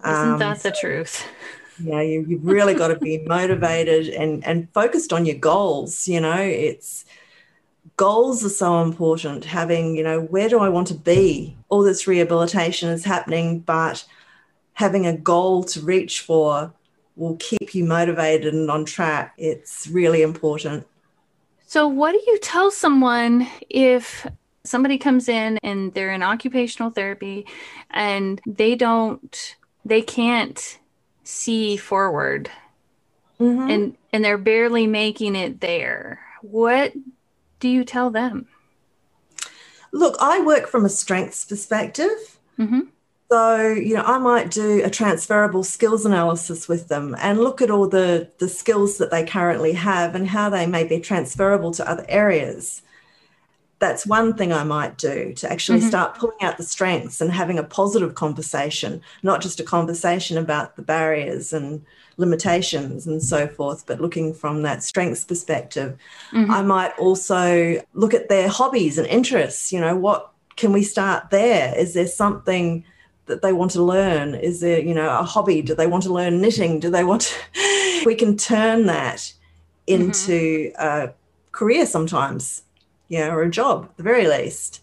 [0.00, 1.26] Isn't um, that the truth?
[1.82, 6.06] Yeah, you, you've really got to be motivated and, and focused on your goals.
[6.06, 7.04] You know, it's
[7.96, 9.44] goals are so important.
[9.44, 11.56] Having, you know, where do I want to be?
[11.70, 14.04] All this rehabilitation is happening, but
[14.74, 16.72] having a goal to reach for
[17.16, 19.34] will keep you motivated and on track.
[19.36, 20.86] It's really important.
[21.74, 24.28] So, what do you tell someone if
[24.62, 27.48] somebody comes in and they're in occupational therapy
[27.90, 30.78] and they don't, they can't
[31.24, 32.48] see forward
[33.40, 33.68] mm-hmm.
[33.68, 36.20] and and they're barely making it there?
[36.42, 36.92] What
[37.58, 38.46] do you tell them?
[39.90, 42.38] Look, I work from a strengths perspective.
[42.56, 42.82] Mm-hmm.
[43.34, 47.68] So, you know, I might do a transferable skills analysis with them and look at
[47.68, 51.90] all the, the skills that they currently have and how they may be transferable to
[51.90, 52.82] other areas.
[53.80, 55.88] That's one thing I might do to actually mm-hmm.
[55.88, 60.76] start pulling out the strengths and having a positive conversation, not just a conversation about
[60.76, 61.84] the barriers and
[62.16, 65.98] limitations and so forth, but looking from that strengths perspective.
[66.30, 66.52] Mm-hmm.
[66.52, 69.72] I might also look at their hobbies and interests.
[69.72, 71.76] You know, what can we start there?
[71.76, 72.84] Is there something
[73.26, 74.34] that they want to learn?
[74.34, 75.62] Is there, you know, a hobby?
[75.62, 76.80] Do they want to learn knitting?
[76.80, 78.02] Do they want to?
[78.06, 79.32] we can turn that
[79.86, 80.82] into mm-hmm.
[80.82, 81.12] a
[81.52, 82.62] career sometimes,
[83.08, 84.80] yeah, or a job at the very least.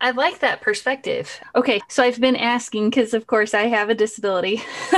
[0.00, 1.40] I like that perspective.
[1.54, 4.62] Okay, so I've been asking because, of course, I have a disability.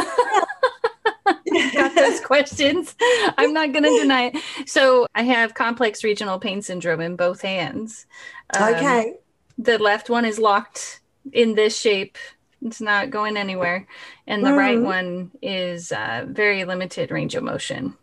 [1.72, 2.94] Got those questions.
[3.38, 4.68] I'm not going to deny it.
[4.68, 8.06] So I have complex regional pain syndrome in both hands.
[8.54, 9.14] Um, okay.
[9.56, 11.00] The left one is locked
[11.32, 12.18] in this shape
[12.62, 13.86] it's not going anywhere.
[14.26, 14.56] And the mm.
[14.56, 17.94] right one is uh, very limited range of motion.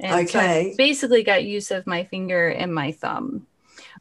[0.00, 0.70] And okay.
[0.72, 3.46] So basically got use of my finger and my thumb.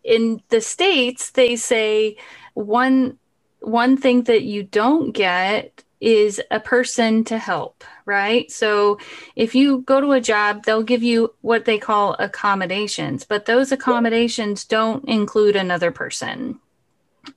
[0.03, 2.17] In the States, they say
[2.53, 3.17] one
[3.59, 8.49] one thing that you don't get is a person to help, right?
[8.51, 8.99] So
[9.35, 13.71] if you go to a job, they'll give you what they call accommodations, but those
[13.71, 16.59] accommodations don't include another person.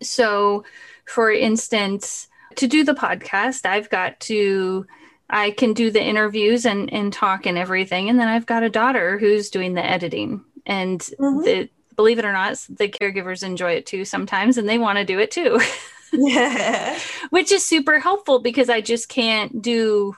[0.03, 0.65] So,
[1.07, 4.87] for instance, to do the podcast, I've got to
[5.29, 8.09] I can do the interviews and, and talk and everything.
[8.09, 10.45] And then I've got a daughter who's doing the editing.
[10.67, 11.43] And mm-hmm.
[11.43, 15.05] the, believe it or not, the caregivers enjoy it too sometimes and they want to
[15.05, 15.61] do it too.
[16.13, 16.99] Yeah.
[17.31, 20.17] Which is super helpful because I just can't do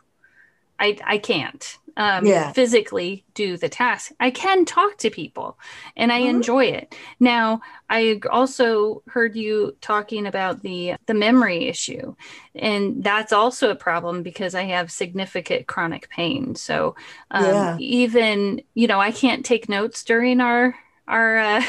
[0.78, 2.52] I I can't um, yeah.
[2.52, 4.12] physically do the task.
[4.20, 5.58] I can talk to people
[5.96, 6.36] and I mm-hmm.
[6.36, 6.94] enjoy it.
[7.20, 12.14] Now, I also heard you talking about the the memory issue,
[12.54, 16.54] and that's also a problem because I have significant chronic pain.
[16.54, 16.96] So
[17.30, 17.76] um, yeah.
[17.78, 20.74] even you know I can't take notes during our
[21.06, 21.64] our uh,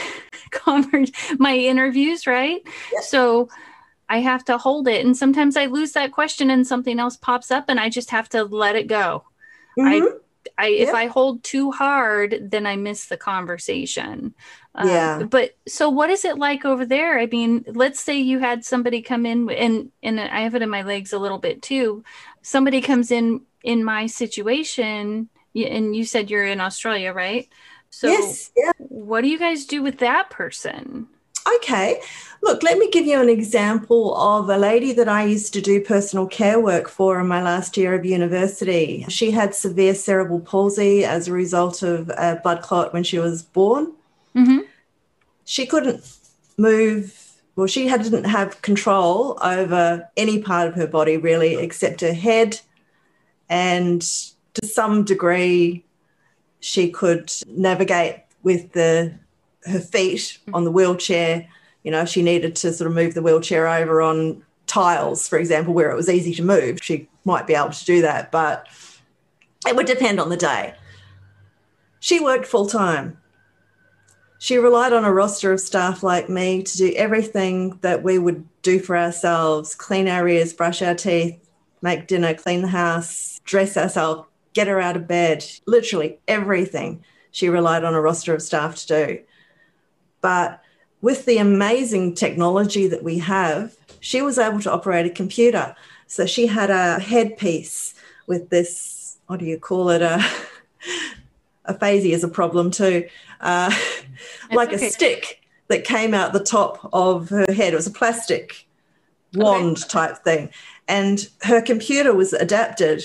[1.38, 2.62] my interviews, right?
[2.94, 3.02] Yeah.
[3.02, 3.50] So.
[4.10, 5.04] I have to hold it.
[5.04, 8.30] And sometimes I lose that question and something else pops up and I just have
[8.30, 9.24] to let it go.
[9.78, 10.18] Mm-hmm.
[10.58, 10.90] I, I yep.
[10.90, 14.34] if I hold too hard, then I miss the conversation.
[14.76, 15.24] Um, yeah.
[15.24, 17.20] But so, what is it like over there?
[17.20, 20.70] I mean, let's say you had somebody come in, and and I have it in
[20.70, 22.04] my legs a little bit too.
[22.42, 27.48] Somebody comes in in my situation, and you said you're in Australia, right?
[27.90, 28.52] So, yes.
[28.58, 28.72] Yeah.
[28.80, 31.08] What do you guys do with that person?
[31.56, 32.00] Okay.
[32.42, 35.80] Look, let me give you an example of a lady that I used to do
[35.80, 39.06] personal care work for in my last year of university.
[39.08, 43.44] She had severe cerebral palsy as a result of a blood clot when she was
[43.44, 43.94] born.
[44.36, 44.60] Mm-hmm.
[45.46, 46.06] She couldn't
[46.58, 47.18] move.
[47.56, 52.14] Well, she had, didn't have control over any part of her body really, except her
[52.14, 52.60] head.
[53.48, 55.86] And to some degree,
[56.60, 59.14] she could navigate with the
[59.66, 61.48] her feet on the wheelchair
[61.84, 65.74] you know, she needed to sort of move the wheelchair over on tiles, for example,
[65.74, 68.68] where it was easy to move, she might be able to do that, but
[69.68, 70.74] it would depend on the day.
[72.00, 73.18] She worked full time.
[74.40, 78.46] She relied on a roster of staff like me to do everything that we would
[78.62, 81.38] do for ourselves clean our ears, brush our teeth,
[81.82, 87.50] make dinner, clean the house, dress ourselves, get her out of bed, literally everything she
[87.50, 89.20] relied on a roster of staff to do.
[90.24, 90.64] But
[91.02, 95.76] with the amazing technology that we have, she was able to operate a computer.
[96.08, 97.94] So she had a headpiece
[98.26, 100.02] with this, what do you call it?
[100.02, 100.26] A,
[101.66, 103.08] aphasia is a problem too,
[103.42, 103.72] uh,
[104.52, 104.88] like okay.
[104.88, 107.74] a stick that came out the top of her head.
[107.74, 108.66] It was a plastic
[109.34, 109.88] wand okay.
[109.90, 110.50] type thing.
[110.88, 113.04] And her computer was adapted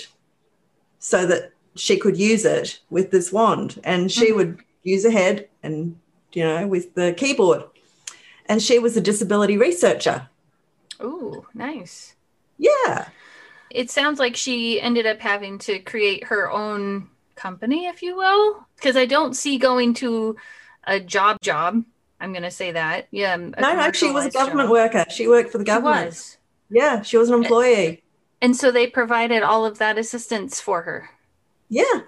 [1.00, 4.36] so that she could use it with this wand and she Mhm.
[4.36, 5.98] would use her head and
[6.32, 7.64] you know with the keyboard
[8.46, 10.28] and she was a disability researcher
[11.00, 12.14] Oh, nice.
[12.58, 13.08] yeah
[13.70, 18.66] It sounds like she ended up having to create her own company, if you will,
[18.76, 20.36] because I don't see going to
[20.84, 21.84] a job job.
[22.20, 23.06] I'm going to say that.
[23.12, 23.36] Yeah.
[23.36, 24.72] no no she was a government job.
[24.72, 26.00] worker she worked for the government.
[26.02, 26.36] She was.
[26.70, 28.02] yeah she was an employee
[28.40, 31.10] And so they provided all of that assistance for her.
[31.68, 32.02] yeah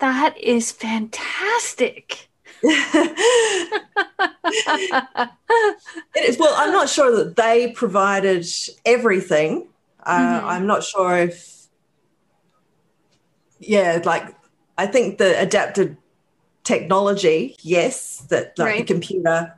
[0.00, 2.27] That is fantastic.
[2.62, 3.18] It
[6.28, 6.38] is.
[6.38, 8.46] Well i'm not sure that they provided
[8.84, 9.68] everything.
[10.04, 10.44] Uh, Mhm.
[10.44, 11.66] i'm not sure if
[13.60, 14.34] yeah like
[14.78, 15.96] i think the adapted
[16.64, 18.78] technology yes that like Right.
[18.86, 19.54] the computer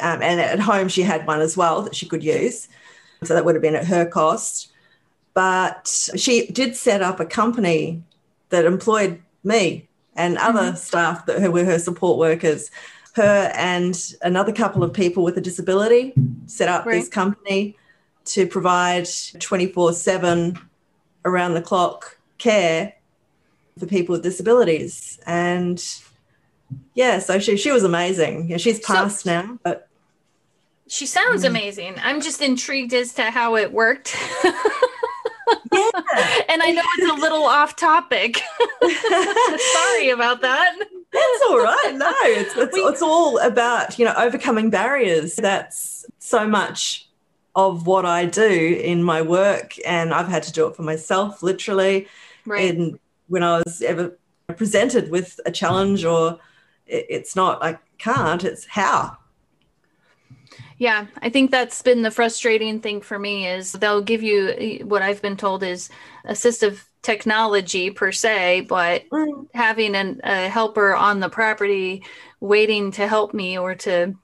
[0.00, 2.66] um, and at home she had one as well that she could use.
[3.22, 4.72] So that would have been at her cost.
[5.34, 5.86] But
[6.16, 8.02] she did set up a company
[8.48, 9.86] that employed me
[10.16, 12.70] and other staff that were her support workers
[13.14, 16.12] her and another couple of people with a disability
[16.46, 17.76] set up this company
[18.24, 19.06] to provide
[19.38, 20.58] 24 7
[21.24, 22.92] around the clock care
[23.78, 25.20] for people with disabilities.
[25.26, 25.80] And
[26.94, 28.50] yeah, so she, she was amazing.
[28.50, 29.88] Yeah, she's So- passed now, but
[30.88, 31.48] She sounds Mm.
[31.50, 31.94] amazing.
[32.02, 34.16] I'm just intrigued as to how it worked.
[35.72, 35.90] yeah.
[36.48, 38.36] and I know it's a little off topic.
[38.82, 40.76] Sorry about that.
[40.78, 41.92] That's all right.
[41.94, 45.36] No, it's, it's, it's all about, you know, overcoming barriers.
[45.36, 47.08] That's so much
[47.54, 49.74] of what I do in my work.
[49.86, 52.08] And I've had to do it for myself, literally.
[52.46, 52.74] Right.
[52.74, 54.18] And when I was ever
[54.56, 56.38] presented with a challenge or
[56.86, 59.16] it's not, I can't, it's how.
[60.78, 65.02] Yeah, I think that's been the frustrating thing for me is they'll give you what
[65.02, 65.88] I've been told is
[66.26, 69.46] assistive technology per se, but mm.
[69.54, 72.02] having an, a helper on the property
[72.40, 74.14] waiting to help me or to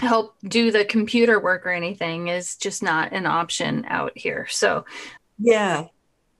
[0.00, 4.46] help do the computer work or anything is just not an option out here.
[4.50, 4.84] So,
[5.38, 5.86] Yeah.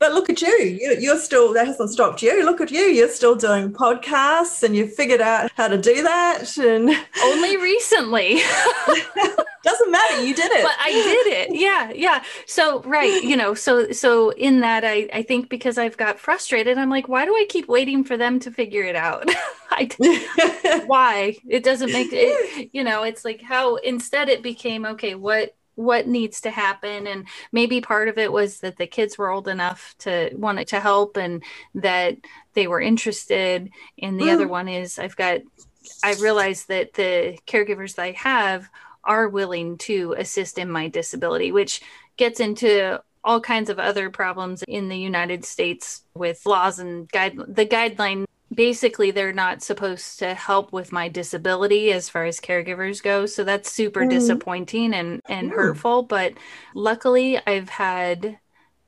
[0.07, 0.57] But look at you.
[0.57, 0.97] you.
[1.01, 2.45] You're still, that hasn't stopped you.
[2.45, 2.83] Look at you.
[2.83, 6.57] You're still doing podcasts and you've figured out how to do that.
[6.59, 6.91] And
[7.25, 8.37] only recently.
[9.65, 10.25] doesn't matter.
[10.25, 10.63] You did it.
[10.63, 11.61] but I did it.
[11.61, 12.23] Yeah, yeah.
[12.47, 16.79] So right, you know, so so in that I I think because I've got frustrated,
[16.79, 19.29] I'm like, why do I keep waiting for them to figure it out?
[19.73, 19.89] I
[20.87, 21.37] why?
[21.49, 26.07] It doesn't make it you know, it's like how instead it became okay, what what
[26.09, 29.95] needs to happen and maybe part of it was that the kids were old enough
[29.99, 31.43] to want it to help and
[31.75, 32.17] that
[32.55, 33.71] they were interested
[34.03, 34.51] and the other Mm.
[34.51, 35.41] one is I've got
[36.03, 38.69] I realized that the caregivers that I have
[39.05, 41.81] are willing to assist in my disability, which
[42.17, 47.37] gets into all kinds of other problems in the United States with laws and guide
[47.47, 48.25] the guideline
[48.57, 53.45] basically they're not supposed to help with my disability as far as caregivers go so
[53.45, 54.11] that's super Mm.
[54.11, 55.57] disappointing and and Mm.
[55.57, 56.35] hurtful but
[56.75, 58.39] luckily I've had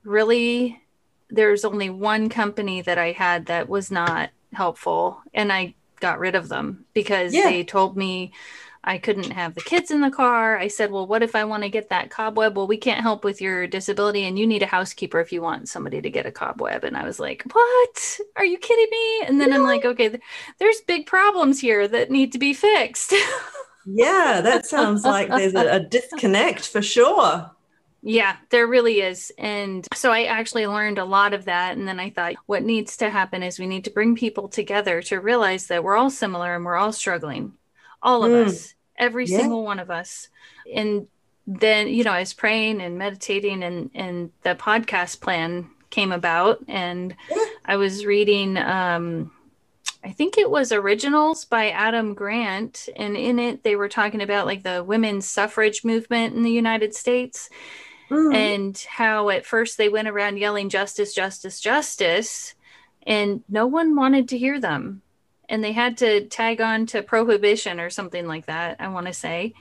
[0.04, 0.82] really
[1.30, 6.34] there's only one company that I had that was not helpful and I got rid
[6.36, 7.44] of them because Yeah.
[7.44, 8.32] they told me
[8.88, 10.56] I couldn't have the kids in the car.
[10.58, 12.56] I said, Well, what if I want to get that cobweb?
[12.56, 15.68] Well, we can't help with your disability, and you need a housekeeper if you want
[15.68, 16.84] somebody to get a cobweb.
[16.84, 18.18] And I was like, What?
[18.36, 19.26] Are you kidding me?
[19.26, 20.22] And then I'm like, Okay, th-
[20.58, 23.12] there's big problems here that need to be fixed.
[23.86, 27.50] yeah, that sounds like there's a, a disconnect for sure.
[28.02, 29.32] Yeah, there really is.
[29.38, 31.76] And so I actually learned a lot of that.
[31.76, 35.02] And then I thought, what needs to happen is we need to bring people together
[35.02, 37.54] to realize that we're all similar and we're all struggling.
[38.00, 38.46] All of Mm.
[38.46, 39.38] us, every Yeah.
[39.38, 40.28] single one of us.
[40.74, 41.06] And
[41.46, 46.58] then, you know, I was praying and meditating, and, and the podcast plan came about.
[46.68, 47.44] And Yeah.
[47.64, 49.32] I was reading, um,
[50.04, 52.88] I think it was Originals by Adam Grant.
[52.96, 56.94] And in it, they were talking about like the women's suffrage movement in the United
[56.94, 57.48] States
[58.10, 58.34] Mm.
[58.34, 62.54] and how at first they went around yelling justice justice justice
[63.06, 65.02] and no one wanted to hear them
[65.48, 69.12] and they had to tag on to prohibition or something like that i want to
[69.12, 69.54] say.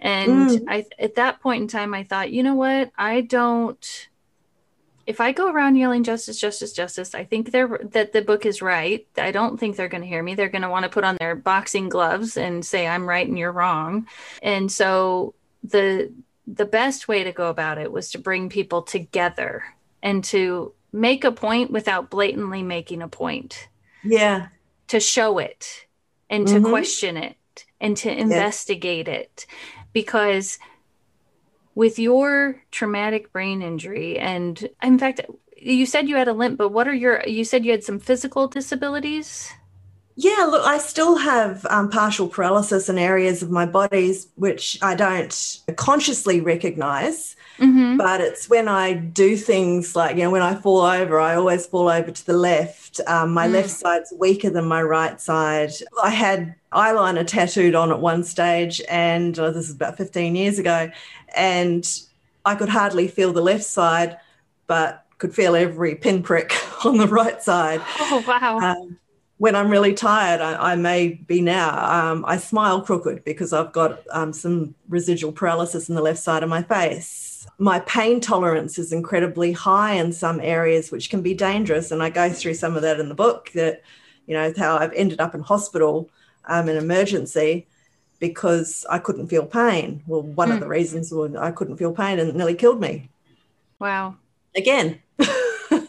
[0.00, 0.64] And Mm.
[0.68, 2.90] i at that point in time i thought you know what?
[2.98, 4.08] I don't
[5.04, 8.62] if i go around yelling justice justice justice i think they're that the book is
[8.62, 9.06] right.
[9.18, 10.34] I don't think they're going to hear me.
[10.36, 13.38] They're going to want to put on their boxing gloves and say i'm right and
[13.38, 14.06] you're wrong.
[14.42, 16.12] And so the
[16.46, 19.62] the best way to go about it was to bring people together
[20.02, 23.68] and to make a point without blatantly making a point.
[24.04, 24.48] Yeah.
[24.92, 25.86] To show it
[26.28, 26.68] and to Mhm.
[26.68, 29.46] question it and to investigate it
[29.94, 30.58] because
[31.74, 35.22] with your traumatic brain injury and in fact
[35.56, 38.00] you said you had a limp, but what are your, you said you had some
[38.00, 39.50] physical disabilities?
[40.16, 44.94] Yeah, look, I still have um, partial paralysis in areas of my bodies which I
[44.94, 47.34] don't consciously recognize.
[47.62, 47.96] Mm-hmm.
[47.96, 51.64] But it's when I do things like, you know, when I fall over, I always
[51.64, 53.00] fall over to the left.
[53.06, 53.52] Um, my mm.
[53.52, 55.70] left side's weaker than my right side.
[56.02, 60.58] I had eyeliner tattooed on at one stage, and oh, this is about 15 years
[60.58, 60.90] ago,
[61.36, 61.88] and
[62.44, 64.18] I could hardly feel the left side,
[64.66, 66.52] but could feel every pinprick
[66.84, 67.80] on the right side.
[68.00, 68.58] Oh, wow.
[68.58, 68.98] Um,
[69.38, 72.10] when I'm really tired, I, I may be now.
[72.10, 76.42] Um, I smile crooked because I've got um, some residual paralysis in the left side
[76.42, 77.31] of my face.
[77.58, 81.90] My pain tolerance is incredibly high in some areas, which can be dangerous.
[81.90, 83.82] And I go through some of that in the book that,
[84.26, 86.10] you know, how I've ended up in hospital
[86.46, 87.66] um, in emergency
[88.18, 90.02] because I couldn't feel pain.
[90.06, 90.52] Well, one mm.
[90.52, 90.62] of hmm.
[90.62, 93.10] the reasons was I couldn't feel pain and it nearly killed me.
[93.78, 94.16] Wow.
[94.54, 95.00] Again.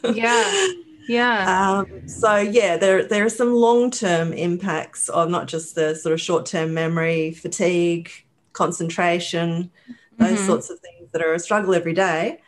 [0.04, 0.68] yeah.
[1.08, 1.84] Yeah.
[1.84, 6.14] Um, so yeah, there there are some long term impacts of not just the sort
[6.14, 8.10] of short term memory, fatigue,
[8.54, 9.70] concentration,
[10.18, 10.46] those mm-hmm.
[10.46, 12.42] sorts of things that are a struggle every day,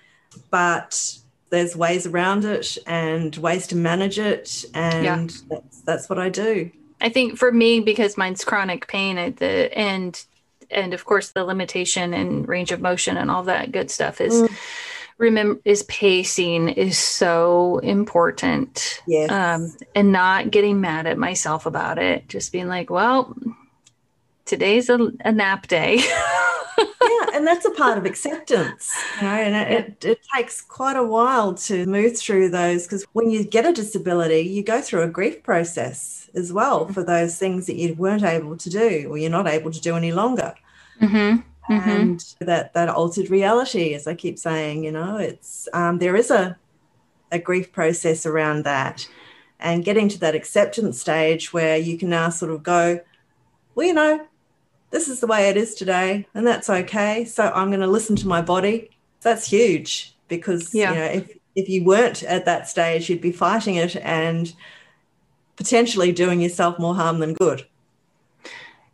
[0.52, 1.18] but
[1.50, 5.28] there's ways around it and ways to manage it, and yeah.
[5.50, 6.70] that's that's what I do.
[7.02, 10.26] I think for me, because mine's chronic pain at the end,
[10.70, 14.34] and of course the limitation and range of motion and all that good stuff is.
[14.34, 14.56] Mm
[15.18, 19.02] remember is pacing is so important.
[19.08, 19.32] Yes.
[19.32, 22.28] Um, and not getting mad at myself about it.
[22.28, 23.36] Just being like, well,
[24.46, 26.04] today's a, a nap day.
[26.78, 28.94] yeah, and that's a part of acceptance.
[29.22, 33.06] You know, and it, it, it takes quite a while to move through those because
[33.14, 36.94] when you get a disability, you go through a grief process as well mm-hmm.
[36.94, 39.96] for those things that you weren't able to do or you're not able to do
[39.96, 40.54] any longer.
[41.02, 41.90] Mm-hmm mm-hmm.
[41.90, 46.32] and that that altered reality, as I keep saying, you know, it's um, there is
[46.32, 46.58] a
[47.32, 49.08] a grief process around that,
[49.60, 53.00] and getting to that acceptance stage where you can now sort of go,
[53.74, 54.28] well, you know,
[54.96, 57.26] this is the way it is today, and that's okay.
[57.26, 58.90] So I'm going to listen to my body.
[59.20, 60.90] That's huge because yeah.
[60.92, 64.54] you know if if you weren't at that stage, you'd be fighting it and
[65.58, 67.66] potentially doing yourself more harm than good.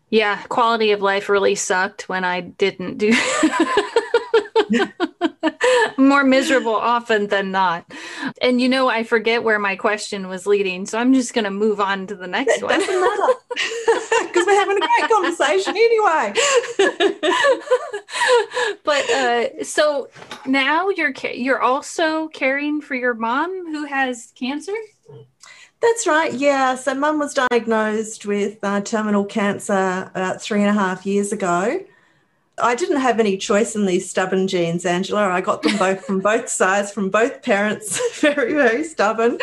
[0.10, 3.12] Yeah, quality of life really sucked when I didn't do
[5.98, 7.86] more miserable often than not.
[8.42, 11.52] And you know, I forget where my question was leading, so I'm just going to
[11.52, 12.80] move on to the next it one.
[12.80, 13.34] Doesn't matter
[14.28, 16.34] because we're having a great conversation anyway.
[18.84, 20.10] but uh, so
[20.46, 24.74] now you're you're also caring for your mom who has cancer.
[25.82, 26.32] That's right.
[26.32, 26.76] Yeah.
[26.76, 31.84] So, mum was diagnosed with uh, terminal cancer about three and a half years ago.
[32.62, 35.30] I didn't have any choice in these stubborn genes, Angela.
[35.30, 39.38] I got them both from both sides, from both parents, very, very stubborn.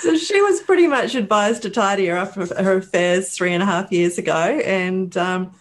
[0.00, 3.66] So she was pretty much advised to tidy her up her affairs three and a
[3.66, 4.34] half years ago.
[4.34, 5.54] And um,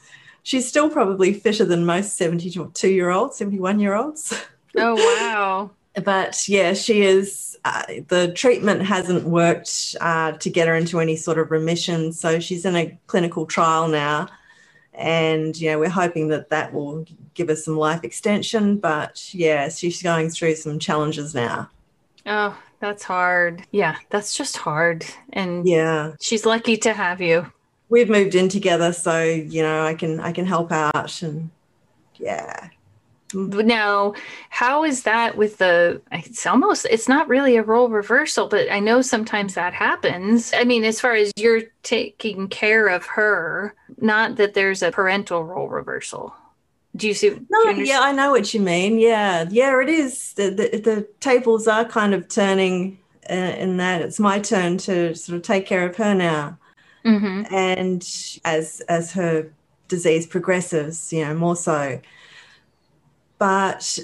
[0.44, 4.34] she's still probably fitter than most 72 year olds, 71 year olds.
[4.78, 5.72] Oh, wow.
[6.04, 11.16] but yeah, she is uh, the treatment hasn't worked uh, to get her into any
[11.16, 12.12] sort of remission.
[12.12, 14.28] So she's in a clinical trial now.
[15.02, 18.78] And, you know, we're hoping that that will give us some life extension.
[18.78, 21.70] But yeah, she's going through some challenges now.
[22.26, 23.66] Oh, that's hard.
[23.72, 25.06] Yeah, that's just hard.
[25.34, 27.52] And yeah, she's lucky to have you.
[27.90, 31.50] We've moved in together, so you know I can I can help out, and
[32.16, 32.70] yeah,
[33.34, 34.14] now
[34.50, 38.80] how is that with the it's almost it's not really a role reversal but i
[38.80, 40.52] know sometimes that happens.
[40.54, 45.44] I mean as far as you're taking care of her not that there's a parental
[45.44, 46.34] role reversal.
[46.96, 49.00] Do you see no you yeah i know what you mean.
[49.00, 50.34] Yeah yeah it is.
[50.34, 55.16] The, the, the tables are kind of turning uh, in that it's my turn to
[55.16, 56.58] sort of take care of her now.
[57.06, 57.52] Mm-hmm.
[57.52, 58.04] and
[58.46, 59.52] as as her
[59.88, 62.00] disease progresses you know more so
[63.42, 63.98] but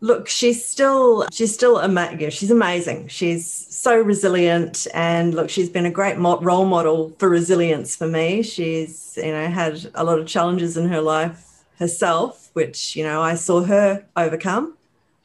[0.00, 3.06] look she's still she's still amazing she's amazing.
[3.08, 8.42] She's so resilient and look she's been a great role model for resilience for me.
[8.42, 11.44] She's you know had a lot of challenges in her life
[11.78, 14.74] herself which you know i saw her overcome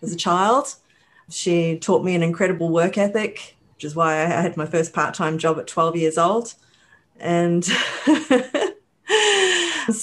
[0.02, 0.76] as a child.
[1.30, 5.38] She taught me an incredible work ethic which is why i had my first part-time
[5.38, 6.54] job at 12 years old.
[7.18, 7.64] And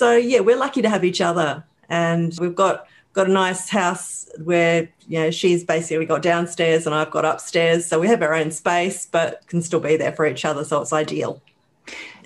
[0.00, 1.64] so yeah we're lucky to have each other.
[1.90, 6.94] And we've got got a nice house where you know she's basically got downstairs and
[6.94, 10.26] I've got upstairs, so we have our own space, but can still be there for
[10.26, 10.64] each other.
[10.64, 11.42] So it's ideal.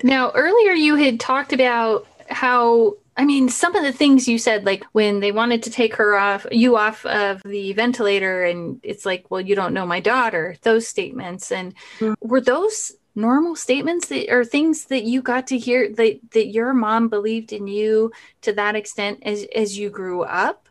[0.02, 4.64] Now, earlier you had talked about how I mean, some of the things you said,
[4.66, 9.06] like when they wanted to take her off, you off of the ventilator, and it's
[9.06, 11.52] like, well, you don't know my daughter, those statements.
[11.52, 12.14] And mm-hmm.
[12.20, 16.74] were those normal statements that or things that you got to hear that, that your
[16.74, 18.10] mom believed in you
[18.42, 20.63] to that extent as, as you grew up?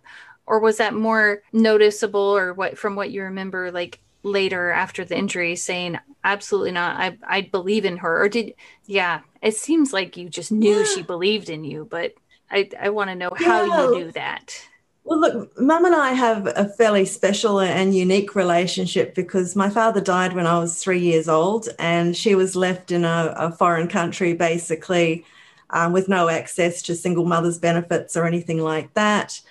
[0.45, 5.17] Or was that more noticeable or what from what you remember, like later after the
[5.17, 8.53] injury saying absolutely not i i believe in her or did
[8.85, 10.85] yeah it seems like you just knew yeah.
[10.85, 12.13] she believed in you but
[12.49, 13.83] i i want to know how yeah.
[13.83, 14.55] you knew that
[15.03, 19.99] well look mum and i have a fairly special and unique relationship because my father
[19.99, 23.89] died when i was three years old and she was left in a, a foreign
[23.89, 25.25] country basically
[25.71, 29.41] um, with no access to single mother's benefits or anything like that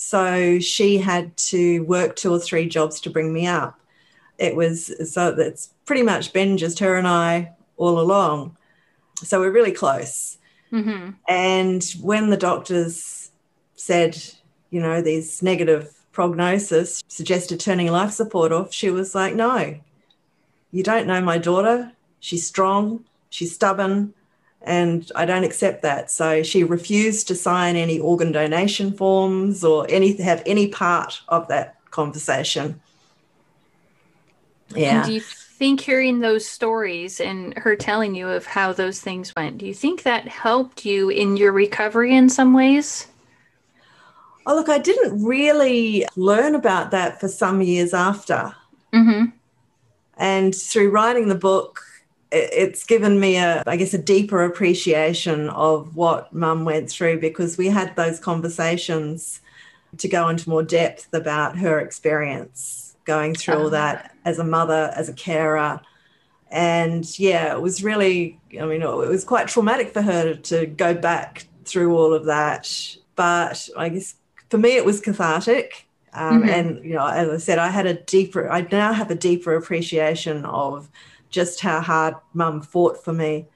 [0.00, 3.80] so she had to work two or three jobs to bring me up
[4.40, 8.56] it was so it's pretty much been just her and I all along.
[9.16, 10.38] So we're really close.
[10.72, 11.10] Mm-hmm.
[11.28, 13.30] And when the doctors
[13.76, 14.16] said,
[14.70, 19.78] you know, these negative prognosis suggested turning life support off, she was like, no,
[20.70, 21.92] you don't know my daughter.
[22.20, 24.14] She's strong, she's stubborn,
[24.62, 26.10] and I don't accept that.
[26.10, 31.48] So she refused to sign any organ donation forms or any have any part of
[31.48, 32.80] that conversation.
[34.74, 34.98] Yeah.
[34.98, 39.34] And do you think hearing those stories and her telling you of how those things
[39.36, 43.06] went, do you think that helped you in your recovery in some ways?
[44.46, 48.54] Oh, look, I didn't really learn about that for some years after.
[48.92, 49.26] Mm-hmm.
[50.16, 51.82] And through writing the book,
[52.32, 57.58] it's given me a, I guess, a deeper appreciation of what mum went through because
[57.58, 59.40] we had those conversations
[59.98, 64.92] to go into more depth about her experience going through all that as a mother,
[64.94, 65.80] as a carer.
[66.50, 70.94] And yeah, it was really, I mean, it was quite traumatic for her to go
[70.94, 72.96] back through all of that.
[73.16, 74.14] But I guess
[74.48, 75.88] for me, it was cathartic.
[76.12, 76.48] Um, mm-hmm.
[76.48, 79.54] And, you know, as I said, I had a deeper, I now have a deeper
[79.54, 80.88] appreciation of
[81.30, 83.46] just how hard mum fought for me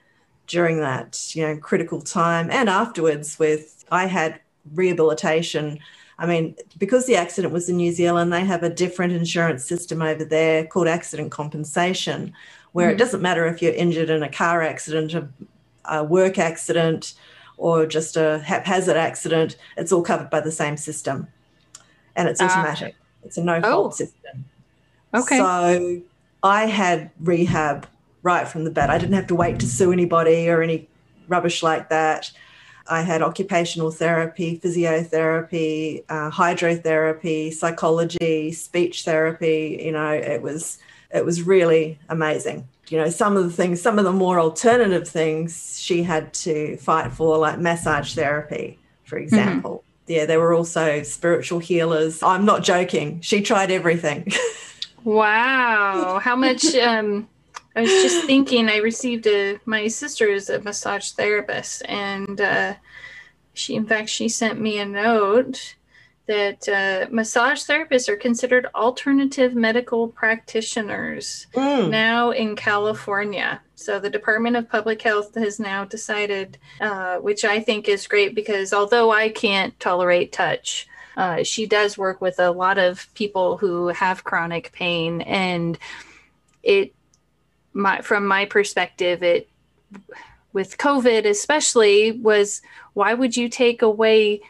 [0.47, 4.41] during that, you know, critical time and afterwards with, I had
[4.75, 5.81] rehabilitation
[6.19, 10.01] I mean, because the accident was in New Zealand, they have a different insurance system
[10.01, 12.33] over there called accident compensation,
[12.73, 12.93] where mm.
[12.93, 15.29] it doesn't matter if you're injured in a car accident, a,
[15.87, 17.15] a work accident,
[17.57, 21.27] or just a haphazard accident, it's all covered by the same system.
[22.17, 22.45] And it's ah.
[22.45, 23.97] automatic, uh, it's a no fault oh.
[23.97, 24.45] system.
[25.13, 25.39] Okay.
[25.39, 26.03] So
[26.45, 27.89] I had rehab
[28.23, 28.91] right from the bat.
[28.91, 30.89] I didn't have to wait to sue anybody or any
[31.27, 32.31] rubbish like that.
[32.87, 39.81] I had occupational therapy, physiotherapy, uh, hydrotherapy, psychology, speech therapy.
[39.83, 40.79] You know, it was
[41.13, 42.69] it was really amazing.
[42.89, 46.77] You know, some of the things, some of the more alternative things she had to
[46.77, 49.25] fight for, like massage therapy, for mm-hmm.
[49.25, 49.71] example.
[49.73, 50.13] Mm-hmm.
[50.13, 52.23] Yeah, there were also spiritual healers.
[52.23, 53.23] I'm not joking.
[53.23, 54.31] She tried everything.
[55.05, 56.19] wow.
[56.23, 57.29] How much um
[57.77, 62.75] I was just thinking, I received a, my sister is a massage therapist, and uh,
[63.53, 65.75] she, in fact, she sent me a note
[66.27, 71.91] that uh, massage therapists are considered alternative medical practitioners mm.
[71.91, 73.61] now in California.
[73.75, 78.35] So the Department of Public Health has now decided, uh, which I think is great
[78.35, 83.57] because although I can't tolerate touch, uh, she does work with a lot of people
[83.57, 85.79] who have chronic pain and
[86.63, 86.95] it
[87.73, 89.49] my from my perspective it
[90.53, 92.63] with covid especially was
[92.95, 94.41] why would you take away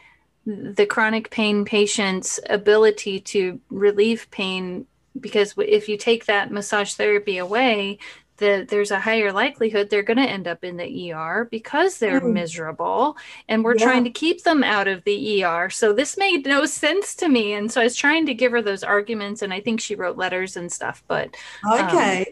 [0.45, 4.85] the chronic pain patient's ability to relieve pain?
[5.19, 7.99] Because if you take that massage therapy away
[8.37, 12.21] the, there's a higher likelihood they're going to end up in the ER because they're
[12.21, 12.33] mm.
[12.33, 13.17] miserable
[13.47, 13.85] and we're yeah.
[13.85, 15.69] trying to keep them out of the ER.
[15.69, 17.53] So this made no sense to me.
[17.53, 20.17] And so I was trying to give her those arguments and I think she wrote
[20.17, 21.03] letters and stuff.
[21.07, 21.35] But
[21.71, 22.19] okay.
[22.19, 22.25] Um,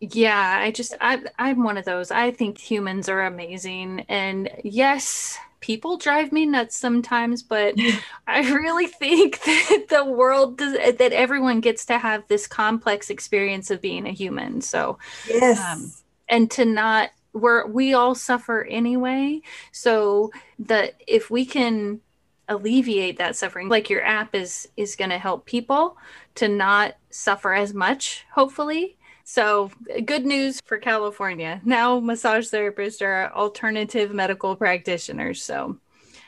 [0.00, 2.10] yeah, I just I I'm one of those.
[2.10, 7.74] I think humans are amazing and yes, people drive me nuts sometimes, but
[8.26, 13.70] I really think that the world does that everyone gets to have this complex experience
[13.70, 14.60] of being a human.
[14.60, 14.98] So
[15.28, 15.60] Yes.
[15.60, 15.92] Um,
[16.28, 19.42] and to not we're we all suffer anyway.
[19.72, 22.00] So that if we can
[22.48, 25.98] alleviate that suffering like your app is is going to help people
[26.34, 28.96] to not suffer as much hopefully
[29.30, 29.70] so,
[30.06, 31.60] good news for California.
[31.62, 35.42] Now, massage therapists are alternative medical practitioners.
[35.42, 35.76] So,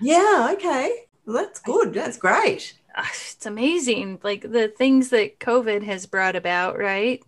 [0.02, 1.06] yeah, okay.
[1.24, 1.94] Well, that's good.
[1.94, 2.74] That's great.
[2.94, 4.18] Ah, it's amazing.
[4.22, 7.22] Like the things that COVID has brought about, right?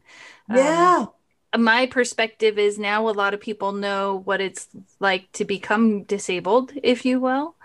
[0.55, 1.07] Yeah.
[1.55, 4.69] Um, my perspective is now a lot of people know what it's
[5.01, 7.57] like to become disabled, if you will,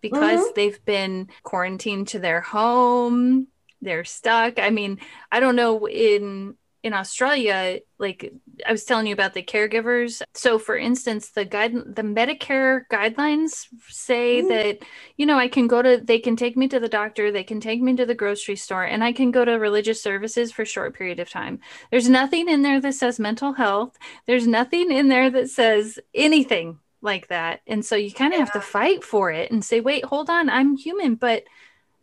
[0.00, 0.52] because mm-hmm.
[0.54, 3.48] they've been quarantined to their home,
[3.82, 4.60] they're stuck.
[4.60, 5.00] I mean,
[5.32, 6.54] I don't know in
[6.86, 8.32] in Australia, like
[8.64, 10.22] I was telling you about the caregivers.
[10.34, 14.48] So, for instance, the guide, the Medicare guidelines say mm.
[14.50, 14.78] that
[15.16, 17.60] you know I can go to, they can take me to the doctor, they can
[17.60, 20.66] take me to the grocery store, and I can go to religious services for a
[20.66, 21.58] short period of time.
[21.90, 23.98] There's nothing in there that says mental health.
[24.26, 28.44] There's nothing in there that says anything like that, and so you kind of yeah.
[28.44, 31.42] have to fight for it and say, wait, hold on, I'm human, but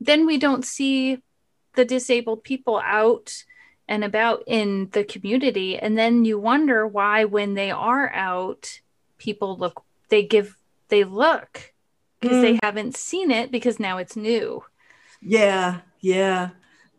[0.01, 1.19] then we don't see
[1.75, 3.45] the disabled people out
[3.87, 8.79] and about in the community and then you wonder why when they are out
[9.17, 10.57] people look they give
[10.89, 11.73] they look
[12.19, 12.41] because mm.
[12.41, 14.63] they haven't seen it because now it's new
[15.21, 16.49] yeah yeah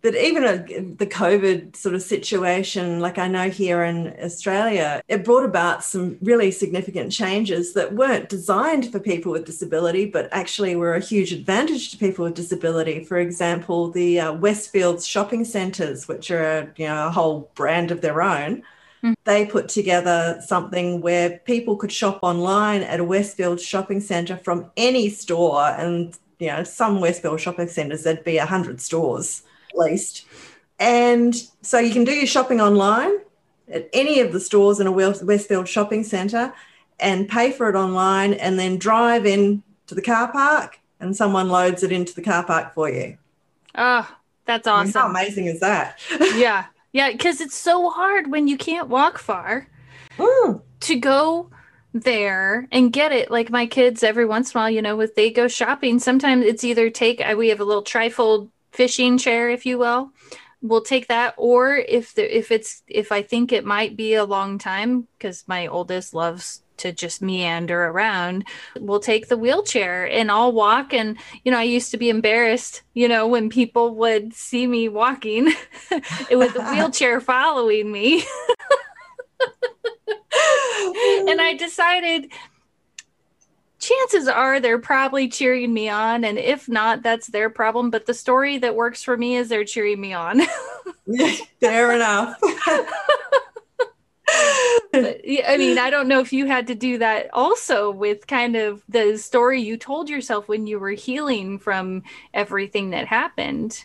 [0.04, 5.24] but even a, the COVID sort of situation, like I know here in Australia, it
[5.24, 10.76] brought about some really significant changes that weren't designed for people with disability, but actually
[10.76, 13.02] were a huge advantage to people with disability.
[13.02, 17.90] For example, the uh, Westfields shopping centres, which are a, you know a whole brand
[17.90, 18.62] of their own.
[19.00, 19.14] Hmm.
[19.24, 24.70] They put together something where people could shop online at a Westfield shopping centre from
[24.76, 29.44] any store, and you know some Westfield shopping centres there'd be a hundred stores
[29.76, 30.26] least.
[30.78, 33.18] And so you can do your shopping online
[33.72, 36.52] at any of the stores in a Westfield shopping centre
[37.00, 41.48] and pay for it online and then drive in to the car park and someone
[41.48, 43.16] loads it into the car park for you.
[43.74, 44.08] Oh,
[44.44, 44.80] that's awesome.
[44.80, 45.98] I mean, how amazing is that?
[46.36, 46.66] yeah.
[46.92, 47.10] Yeah.
[47.10, 49.68] Because it's so hard when you can't walk far
[50.16, 50.62] mm.
[50.80, 51.50] to go
[51.92, 55.14] there and get it like my kids every once in a while you know if
[55.14, 59.64] they go shopping sometimes it's either take we have a little trifold fishing chair, if
[59.64, 60.10] you will.
[60.60, 64.24] We'll take that, or if the, if it's if I think it might be a
[64.24, 68.44] long time because my oldest loves to just meander around
[68.80, 72.82] we'll take the wheelchair and i'll walk and you know i used to be embarrassed
[72.94, 75.44] you know when people would see me walking
[76.30, 78.16] with the wheelchair following me
[81.28, 82.28] and i decided
[83.84, 86.24] chances are they're probably cheering me on.
[86.24, 87.90] And if not, that's their problem.
[87.90, 90.42] But the story that works for me is they're cheering me on.
[91.60, 92.38] Fair enough.
[94.92, 98.56] but, I mean, I don't know if you had to do that also with kind
[98.56, 103.84] of the story you told yourself when you were healing from everything that happened.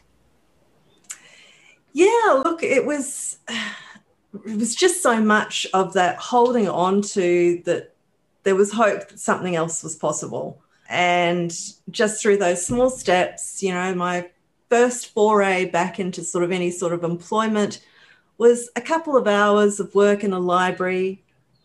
[1.93, 3.39] Yeah, look, it was
[4.45, 7.95] it was just so much of that holding on to that
[8.43, 10.61] there was hope that something else was possible.
[10.89, 11.55] And
[11.91, 14.29] just through those small steps, you know, my
[14.69, 17.81] first foray back into sort of any sort of employment
[18.37, 21.21] was a couple of hours of work in a library,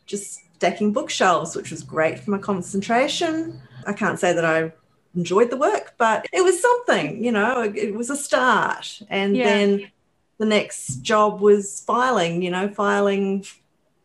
[0.06, 3.60] just stacking bookshelves, which was great for my concentration.
[3.86, 4.72] I can't say that I
[5.14, 9.00] enjoyed the work, but it was something, you know, it was a start.
[9.08, 9.44] And yeah.
[9.44, 9.90] then
[10.38, 13.46] the next job was filing, you know, filing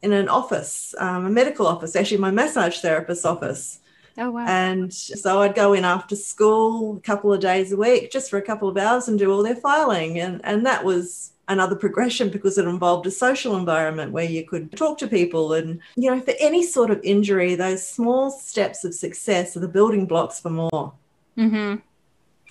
[0.02, 3.80] in an office, um, a medical office, actually my massage therapist's office.
[4.18, 4.46] Oh wow!
[4.48, 8.38] And so I'd go in after school a couple of days a week, just for
[8.38, 12.30] a couple of hours, and do all their filing, and and that was another progression
[12.30, 16.22] because it involved a social environment where you could talk to people and you know
[16.22, 20.52] for any sort of injury those small steps of success are the building blocks for
[20.52, 20.94] more
[21.36, 21.76] mm-hmm.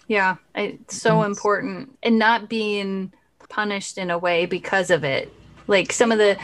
[0.09, 3.13] yeah it's so important and not being
[3.49, 5.33] punished in a way because of it
[5.69, 6.37] like some of the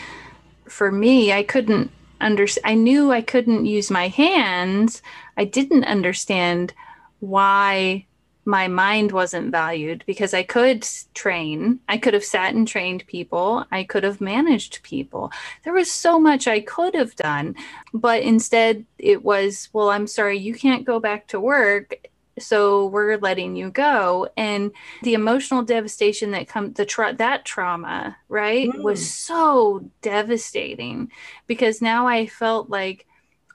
[0.68, 1.90] for me, I couldn't
[2.20, 2.66] understand.
[2.70, 5.02] I knew I couldn't use my hands.
[5.36, 6.72] I didn't understand
[7.20, 8.06] why
[8.46, 11.80] my mind wasn't valued because I could train.
[11.88, 13.64] I could have sat and trained people.
[13.70, 15.32] I could have managed people.
[15.64, 17.56] There was so much I could have done.
[17.94, 22.08] But instead, it was, well, I'm sorry, you can't go back to work
[22.38, 24.28] so we're letting you go.
[24.36, 24.72] And
[25.02, 28.82] the emotional devastation that come the tra- that trauma right mm.
[28.82, 31.10] was so devastating
[31.46, 33.06] because now i felt like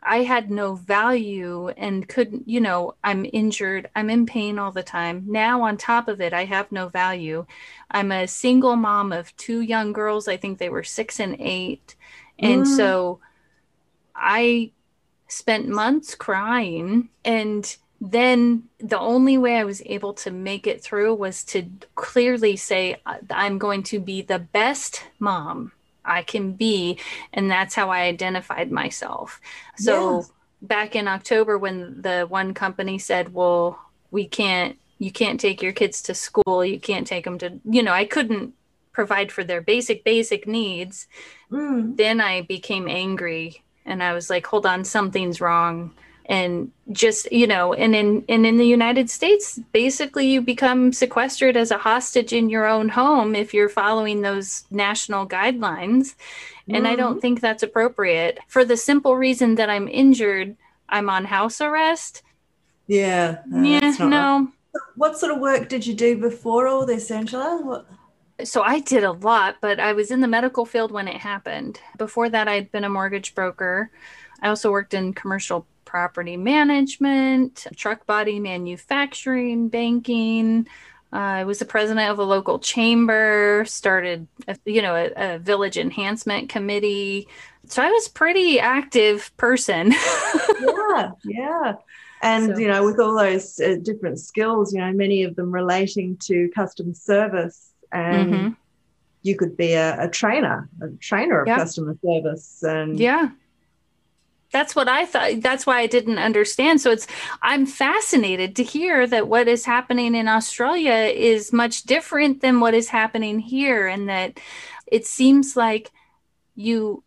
[0.03, 4.83] i had no value and couldn't you know i'm injured i'm in pain all the
[4.83, 5.23] time.
[5.27, 7.45] Now on top of it i have no value.
[7.91, 10.27] I'm a single mom of two young girls.
[10.27, 11.95] I think they were 6 and 8
[12.39, 12.77] and mm.
[12.77, 13.19] so
[14.15, 14.71] i
[15.27, 21.15] spent months crying and then the only way I was able to make it through
[21.15, 22.95] was to clearly say,
[23.29, 25.73] I'm going to be the best mom
[26.05, 26.97] I can be.
[27.33, 29.41] And that's how I identified myself.
[29.77, 30.25] So
[30.61, 33.79] back in October, when the one company said, Well,
[34.11, 37.83] we can't, you can't take your kids to school, you can't take them to, you
[37.83, 38.53] know, I couldn't
[38.91, 41.07] provide for their basic basic needs
[41.51, 41.97] Mm.
[41.97, 45.91] then i became angry and i was like hold on something's wrong
[46.29, 51.57] and just you know and in and in the united states basically you become sequestered
[51.57, 56.15] as a hostage in your own home if you're following those national guidelines
[56.69, 57.19] and i don't mm-hmm.
[57.19, 60.55] think that's appropriate for the simple reason that i'm injured
[60.87, 62.21] i'm on house arrest
[62.87, 63.39] Yeah.
[63.47, 64.09] no, yeah not right.
[64.09, 64.51] no
[64.95, 67.59] What sort of work did you do before all this, Angela?
[67.63, 67.87] What?
[68.43, 71.79] so I did a lot, but I was in the medical field when it happened.
[71.97, 73.91] Before that, I'd been a mortgage broker.
[74.41, 80.67] I also worked in commercial property management, truck body manufacturing, banking.
[81.11, 85.39] Uh, I was the president of a local chamber, started, a, you know, a, a
[85.39, 87.27] village enhancement committee.
[87.67, 89.91] So I was pretty active person.
[90.61, 91.73] yeah, yeah.
[92.21, 95.51] And, So- you know, with all those uh, different skills, you know, many of them
[95.51, 98.55] relating to customer service, and Mhm.
[99.23, 101.57] you could be a, a trainer, a trainer of Yeah.
[101.57, 102.61] customer service.
[102.61, 103.29] And Yeah.
[104.51, 105.41] That's what I thought.
[105.41, 106.81] That's why I didn't understand.
[106.81, 107.07] So it's,
[107.41, 112.73] I'm fascinated to hear that what is happening in Australia is much different than what
[112.73, 113.87] is happening here.
[113.87, 114.39] And that
[114.87, 115.91] it seems like
[116.55, 117.03] you,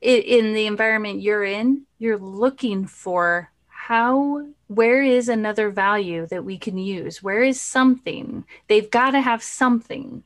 [0.00, 6.56] in the environment you're in, you're looking for how, where is another value that we
[6.56, 7.22] can use?
[7.22, 8.44] Where is something?
[8.68, 10.22] They've got to have something.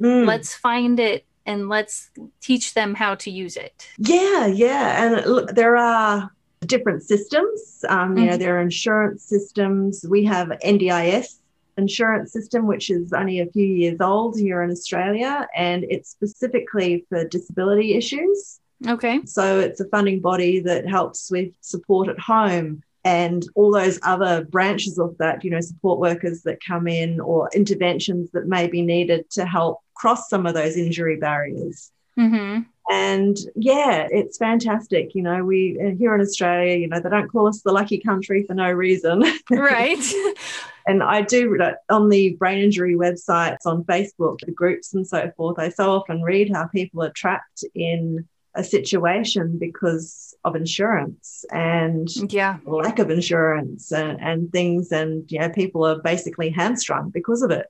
[0.00, 0.26] Mm.
[0.26, 3.88] Let's find it and let's teach them how to use it.
[3.98, 5.04] Yeah, yeah.
[5.04, 6.30] And look, there are
[6.66, 7.84] different systems.
[7.88, 8.38] Um, You know, Mhm.
[8.38, 10.04] there are insurance systems.
[10.08, 11.40] We have NDIS
[11.76, 17.04] insurance system, which is only a few years old here in Australia, and it's specifically
[17.08, 18.60] for disability issues.
[18.86, 19.20] Okay.
[19.24, 24.44] So it's a funding body that helps with support at home and all those other
[24.44, 28.80] branches of that, you know, support workers that come in or interventions that may be
[28.80, 31.90] needed to help cross some of those injury barriers.
[32.18, 32.62] Mm-hmm.
[32.90, 35.14] And yeah, it's fantastic.
[35.14, 37.98] You know, we uh, here in Australia, you know, they don't call us the lucky
[37.98, 39.22] country for no reason.
[39.50, 39.98] Right.
[40.86, 45.58] and I do on the brain injury websites on Facebook, the groups and so forth.
[45.58, 52.08] I so often read how people are trapped in a situation because of insurance and
[52.32, 52.58] yeah.
[52.66, 54.92] lack of insurance and, and things.
[54.92, 57.66] And, you know, people are basically hamstrung because of it.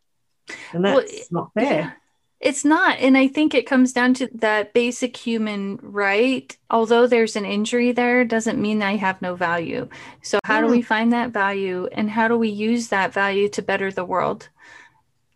[0.72, 1.64] And Well, that's not fair.
[1.64, 1.93] Yeah.
[2.41, 2.99] It's not.
[2.99, 6.55] And I think it comes down to that basic human right.
[6.68, 9.89] Although there's an injury there, doesn't mean I have no value.
[10.22, 10.70] So, how do Mm.
[10.72, 14.51] we find that value and how do we use that value to better the world?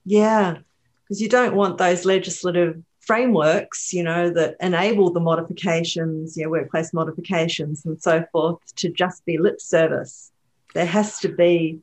[0.05, 0.59] Yeah,
[1.05, 6.51] because you don't want those legislative frameworks, you know, that enable the modifications, you know,
[6.51, 10.31] workplace modifications and so forth to just be lip service.
[10.75, 11.81] There has to be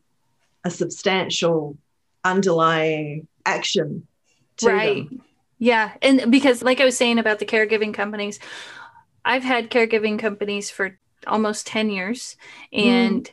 [0.64, 1.80] a substantial
[2.24, 4.06] underlying action
[4.58, 5.10] to right.
[5.10, 5.24] them.
[5.58, 5.94] Yeah.
[6.04, 8.38] And because, like I was saying about the caregiving companies,
[9.26, 12.38] I've had caregiving companies for almost 10 years.
[12.72, 12.86] Mm.
[12.86, 13.32] And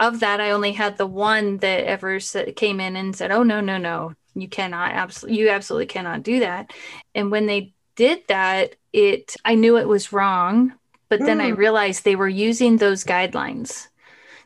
[0.00, 3.44] of that, I only had the one that ever sa- came in and said, Oh,
[3.44, 6.72] no, no, no, you cannot, absolutely, you absolutely cannot do that.
[7.14, 10.72] And when they did that, it, I knew it was wrong.
[11.08, 11.56] But then I Mm.
[11.56, 13.88] realized they were using those guidelines.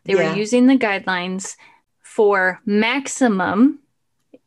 [0.05, 0.30] They Yeah.
[0.30, 1.57] were using the guidelines
[2.01, 3.80] for maximum.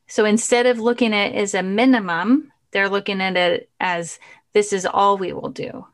[0.08, 4.20] So instead of looking at it as a minimum, they're looking at it as
[4.54, 5.86] this is all we will do.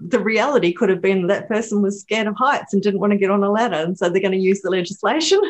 [0.00, 3.18] The reality could have been that person was scared of heights and didn't want to
[3.18, 3.76] get on a ladder.
[3.76, 5.40] And so they're going to use the legislation.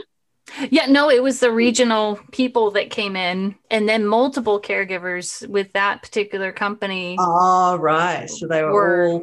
[0.71, 5.73] Yeah, no, it was the regional people that came in and then multiple caregivers with
[5.73, 7.17] that particular company.
[7.19, 8.29] Oh, right.
[8.29, 9.23] So they were, Were- all,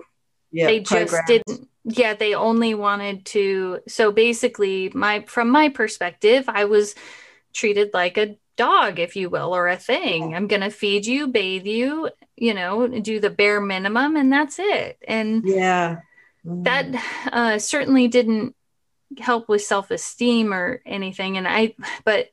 [0.51, 6.45] yeah, they just didn't yeah, they only wanted to so basically my from my perspective,
[6.47, 6.95] I was
[7.53, 10.33] treated like a dog if you will or a thing.
[10.33, 14.57] I'm going to feed you, bathe you, you know, do the bare minimum and that's
[14.59, 14.97] it.
[15.07, 15.97] And Yeah.
[16.45, 16.63] Mm.
[16.63, 18.54] that uh, certainly didn't
[19.19, 22.29] help with self-esteem or anything and i but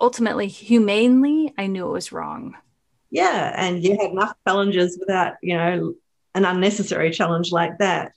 [0.00, 2.54] ultimately humanely i knew it was wrong
[3.10, 5.94] Yeah, and you had enough challenges without, you know,
[6.34, 8.12] an unnecessary challenge like that.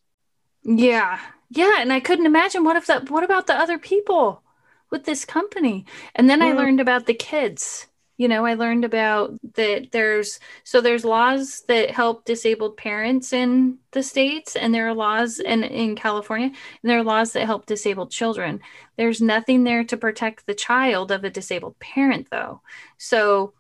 [0.64, 1.20] yeah
[1.50, 4.42] yeah and i couldn't imagine what if that what about the other people
[4.90, 5.86] with this company
[6.16, 6.58] and then i Mm.
[6.58, 7.88] learned about the kids
[8.18, 13.78] you know i learned about that there's so there's laws that help disabled parents in
[13.92, 17.66] the states and there are laws in in california and there are laws that help
[17.66, 18.60] disabled children.
[18.98, 22.62] There's nothing there to protect the child of a disabled parent though.
[22.98, 23.54] So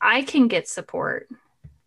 [0.00, 1.28] i can get support.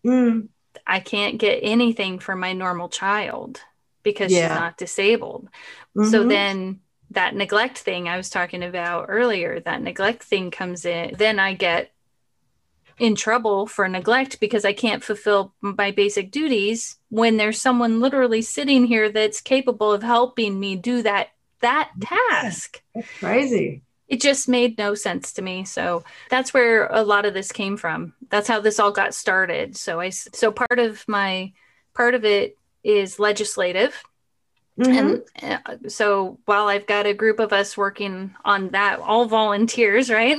[0.06, 0.48] Mm,
[0.86, 3.60] i can't get anything for my normal child
[4.02, 4.48] because Yeah.
[4.48, 5.48] she's not disabled.
[5.96, 6.28] So mhm.
[6.28, 6.80] then
[7.14, 11.54] that neglect thing I was talking about earlier, that neglect thing comes in, then I
[11.54, 11.92] get
[12.98, 18.42] in trouble for neglect because I can't fulfill my basic duties when there's someone literally
[18.42, 22.82] sitting here that's capable of helping me do that that task.
[22.94, 23.82] That's crazy.
[24.06, 25.64] It just made no sense to me.
[25.64, 28.12] So that's where a lot of this came from.
[28.28, 29.76] That's how this all got started.
[29.76, 31.52] So I so part of my
[31.94, 33.94] part of it is legislative.
[34.78, 35.20] Mm-hmm.
[35.36, 40.10] And uh, so while I've got a group of us working on that, all volunteers,
[40.10, 40.38] right?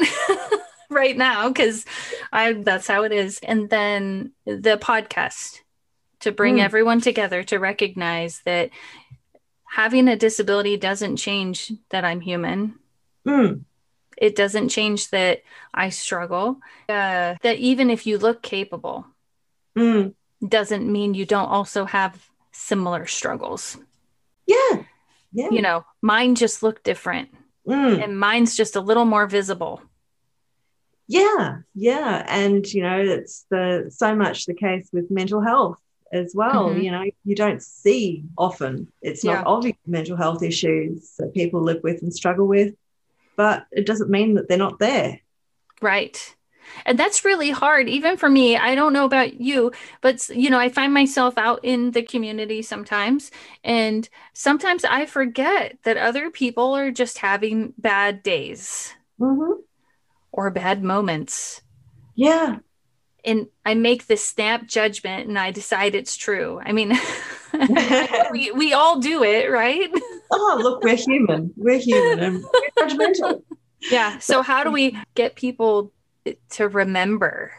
[0.89, 1.85] right now because
[2.31, 3.39] I that's how it is.
[3.43, 5.59] And then the podcast
[6.21, 6.63] to bring mm.
[6.63, 8.71] everyone together to recognize that
[9.63, 12.75] having a disability doesn't change that I'm human.
[13.27, 13.65] Mm.
[14.17, 16.59] It doesn't change that I struggle.
[16.87, 19.05] Uh, that even if you look capable,
[19.77, 20.13] mm.
[20.47, 23.77] doesn't mean you don't also have similar struggles.
[24.47, 24.83] Yeah.
[25.31, 25.49] Yeah.
[25.51, 27.29] You know, mine just look different.
[27.67, 28.03] Mm.
[28.03, 29.81] And mine's just a little more visible.
[31.07, 35.79] Yeah, yeah, and you know it's the so much the case with mental health
[36.11, 36.69] as well.
[36.69, 36.81] Mm-hmm.
[36.81, 38.91] You know, you don't see often.
[39.01, 39.43] It's not yeah.
[39.45, 42.73] obvious mental health issues that people live with and struggle with,
[43.35, 45.19] but it doesn't mean that they're not there.
[45.81, 46.34] Right.
[46.85, 48.57] And that's really hard, even for me.
[48.57, 52.61] I don't know about you, but you know, I find myself out in the community
[52.61, 53.31] sometimes,
[53.63, 58.93] and sometimes I forget that other people are just having bad days.
[59.19, 59.61] Mm-hmm
[60.35, 61.61] or bad moments.
[62.13, 62.57] Yeah.
[63.23, 66.61] And I make this snap judgment and I decide it's true.
[66.63, 66.93] I mean,
[68.31, 69.89] we, we all do it, right?
[70.31, 71.53] oh, look, we're human.
[71.55, 73.41] We're human and we're judgmental.
[73.91, 74.17] Yeah.
[74.17, 75.91] So, how do we get people
[76.51, 77.51] to remember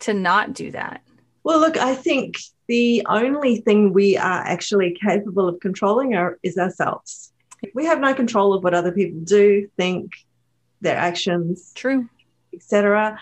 [0.00, 1.02] to not do that?
[1.44, 6.58] Well, look, I think the only thing we are actually capable of controlling are, is
[6.58, 7.32] ourselves.
[7.74, 10.12] We have no control of what other people do, think,
[10.80, 11.72] their actions.
[11.74, 12.08] True
[12.58, 13.18] etc.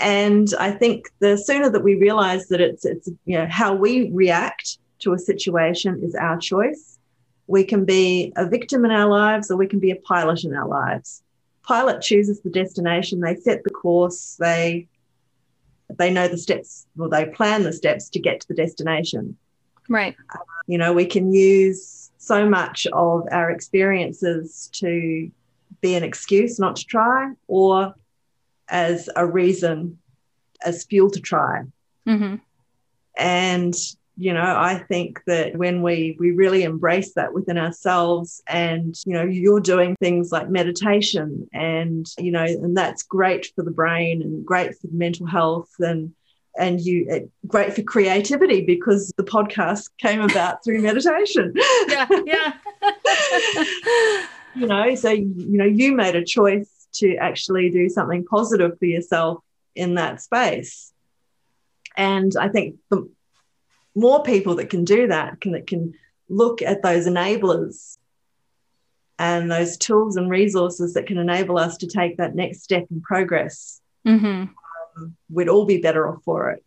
[0.00, 4.10] And I think the sooner that we realize that it's it's you know how we
[4.10, 6.98] react to a situation is our choice.
[7.46, 10.54] We can be a victim in our lives or we can be a pilot in
[10.54, 11.22] our lives.
[11.70, 14.88] Pilot chooses the destination, they set the course, they
[15.98, 19.36] they know the steps or they plan the steps to get to the destination.
[19.88, 20.16] Right.
[20.34, 25.30] Uh, you know, we can use so much of our experiences to
[25.80, 27.94] be an excuse not to try or
[28.68, 29.98] as a reason,
[30.64, 31.62] as fuel to try.
[32.04, 32.34] Mm-hmm.
[33.16, 33.74] And
[34.20, 39.14] you know i think that when we we really embrace that within ourselves and you
[39.14, 44.20] know you're doing things like meditation and you know and that's great for the brain
[44.22, 46.12] and great for mental health and
[46.58, 51.52] and you great for creativity because the podcast came about through meditation
[51.88, 52.52] yeah yeah
[54.54, 58.84] you know so you know you made a choice to actually do something positive for
[58.84, 59.42] yourself
[59.74, 60.92] in that space.
[61.96, 63.08] And I think the
[63.94, 65.94] more people that can do that can that can
[66.28, 67.96] look at those enablers
[69.18, 73.02] and those tools and resources that can enable us to take that next step in
[73.02, 74.44] progress, mm-hmm.
[74.96, 76.64] um, we'd all be better off for it.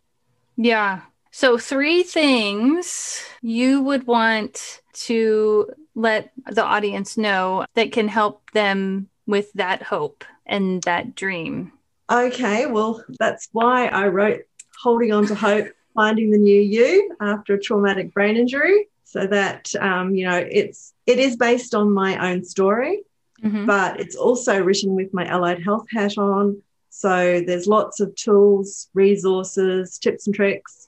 [0.55, 1.01] Yeah.
[1.31, 9.09] So, three things you would want to let the audience know that can help them
[9.25, 11.71] with that hope and that dream?
[12.11, 14.41] Okay, well, that's why I wrote
[14.81, 18.87] Holding On to Hope Finding the New You after a traumatic brain injury.
[19.03, 23.03] So that, um, you know, it's it is based on my own story,
[23.43, 23.65] mm-hmm.
[23.65, 26.61] but it's also written with my allied health hat on.
[26.89, 30.87] So there's lots of tools, resources, tips and tricks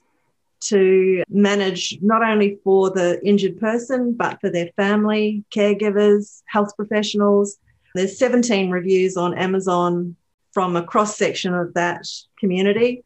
[0.60, 7.58] to manage not only for the injured person, but for their family, caregivers, health professionals,
[7.94, 10.16] there's 17 reviews on Amazon
[10.52, 12.06] from a cross section of that
[12.38, 13.04] community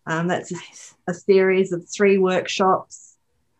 [0.05, 0.93] Um, that's nice.
[1.07, 3.15] a, a series of three workshops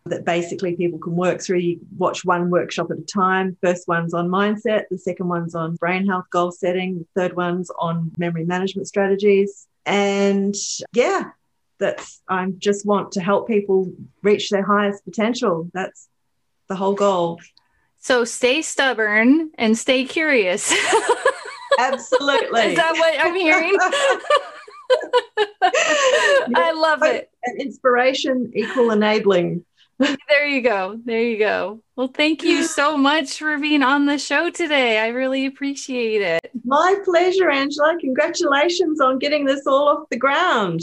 [0.05, 1.57] that basically people can work through.
[1.57, 3.57] You watch one workshop at a time.
[3.61, 7.69] First one's on mindset, the second one's on brain health goal setting, the third one's
[7.77, 9.67] on memory management strategies.
[9.87, 10.53] And
[10.93, 11.31] yeah,
[11.79, 15.69] that's I just want to help people reach their highest potential.
[15.73, 16.07] That's
[16.67, 17.39] the whole goal.
[17.99, 20.73] So stay stubborn and stay curious.
[21.79, 22.61] Absolutely.
[22.61, 23.77] Is that what I'm hearing?
[26.55, 27.29] I love it.
[27.43, 29.65] And inspiration equal enabling.
[29.99, 30.99] There you go.
[31.03, 31.81] There you go.
[31.95, 34.99] Well, thank you so much for being on the show today.
[34.99, 36.51] I really appreciate it.
[36.63, 37.97] My pleasure, Angela.
[37.99, 40.81] Congratulations on getting this all off the ground.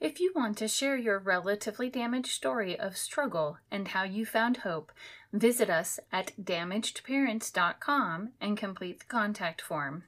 [0.00, 4.58] If you want to share your relatively damaged story of struggle and how you found
[4.58, 4.92] hope,
[5.32, 10.04] visit us at damagedparents.com and complete the contact form.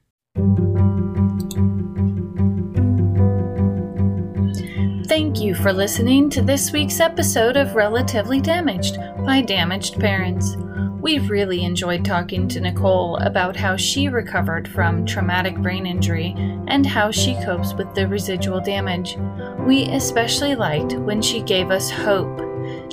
[5.13, 8.97] Thank you for listening to this week's episode of Relatively Damaged
[9.27, 10.57] by Damaged Parents.
[11.03, 16.35] We've really enjoyed talking to Nicole about how she recovered from traumatic brain injury
[16.67, 19.19] and how she copes with the residual damage.
[19.67, 22.41] We especially liked when she gave us hope.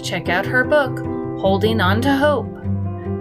[0.03, 0.99] Check out her book,
[1.39, 2.53] Holding On to Hope.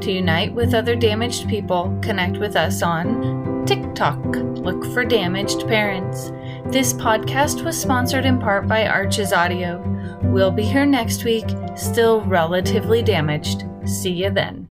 [0.01, 4.24] To unite with other damaged people, connect with us on TikTok.
[4.24, 6.32] Look for Damaged Parents.
[6.71, 9.83] This podcast was sponsored in part by Arches Audio.
[10.25, 11.47] We'll be here next week,
[11.77, 13.64] still relatively damaged.
[13.87, 14.66] See you then.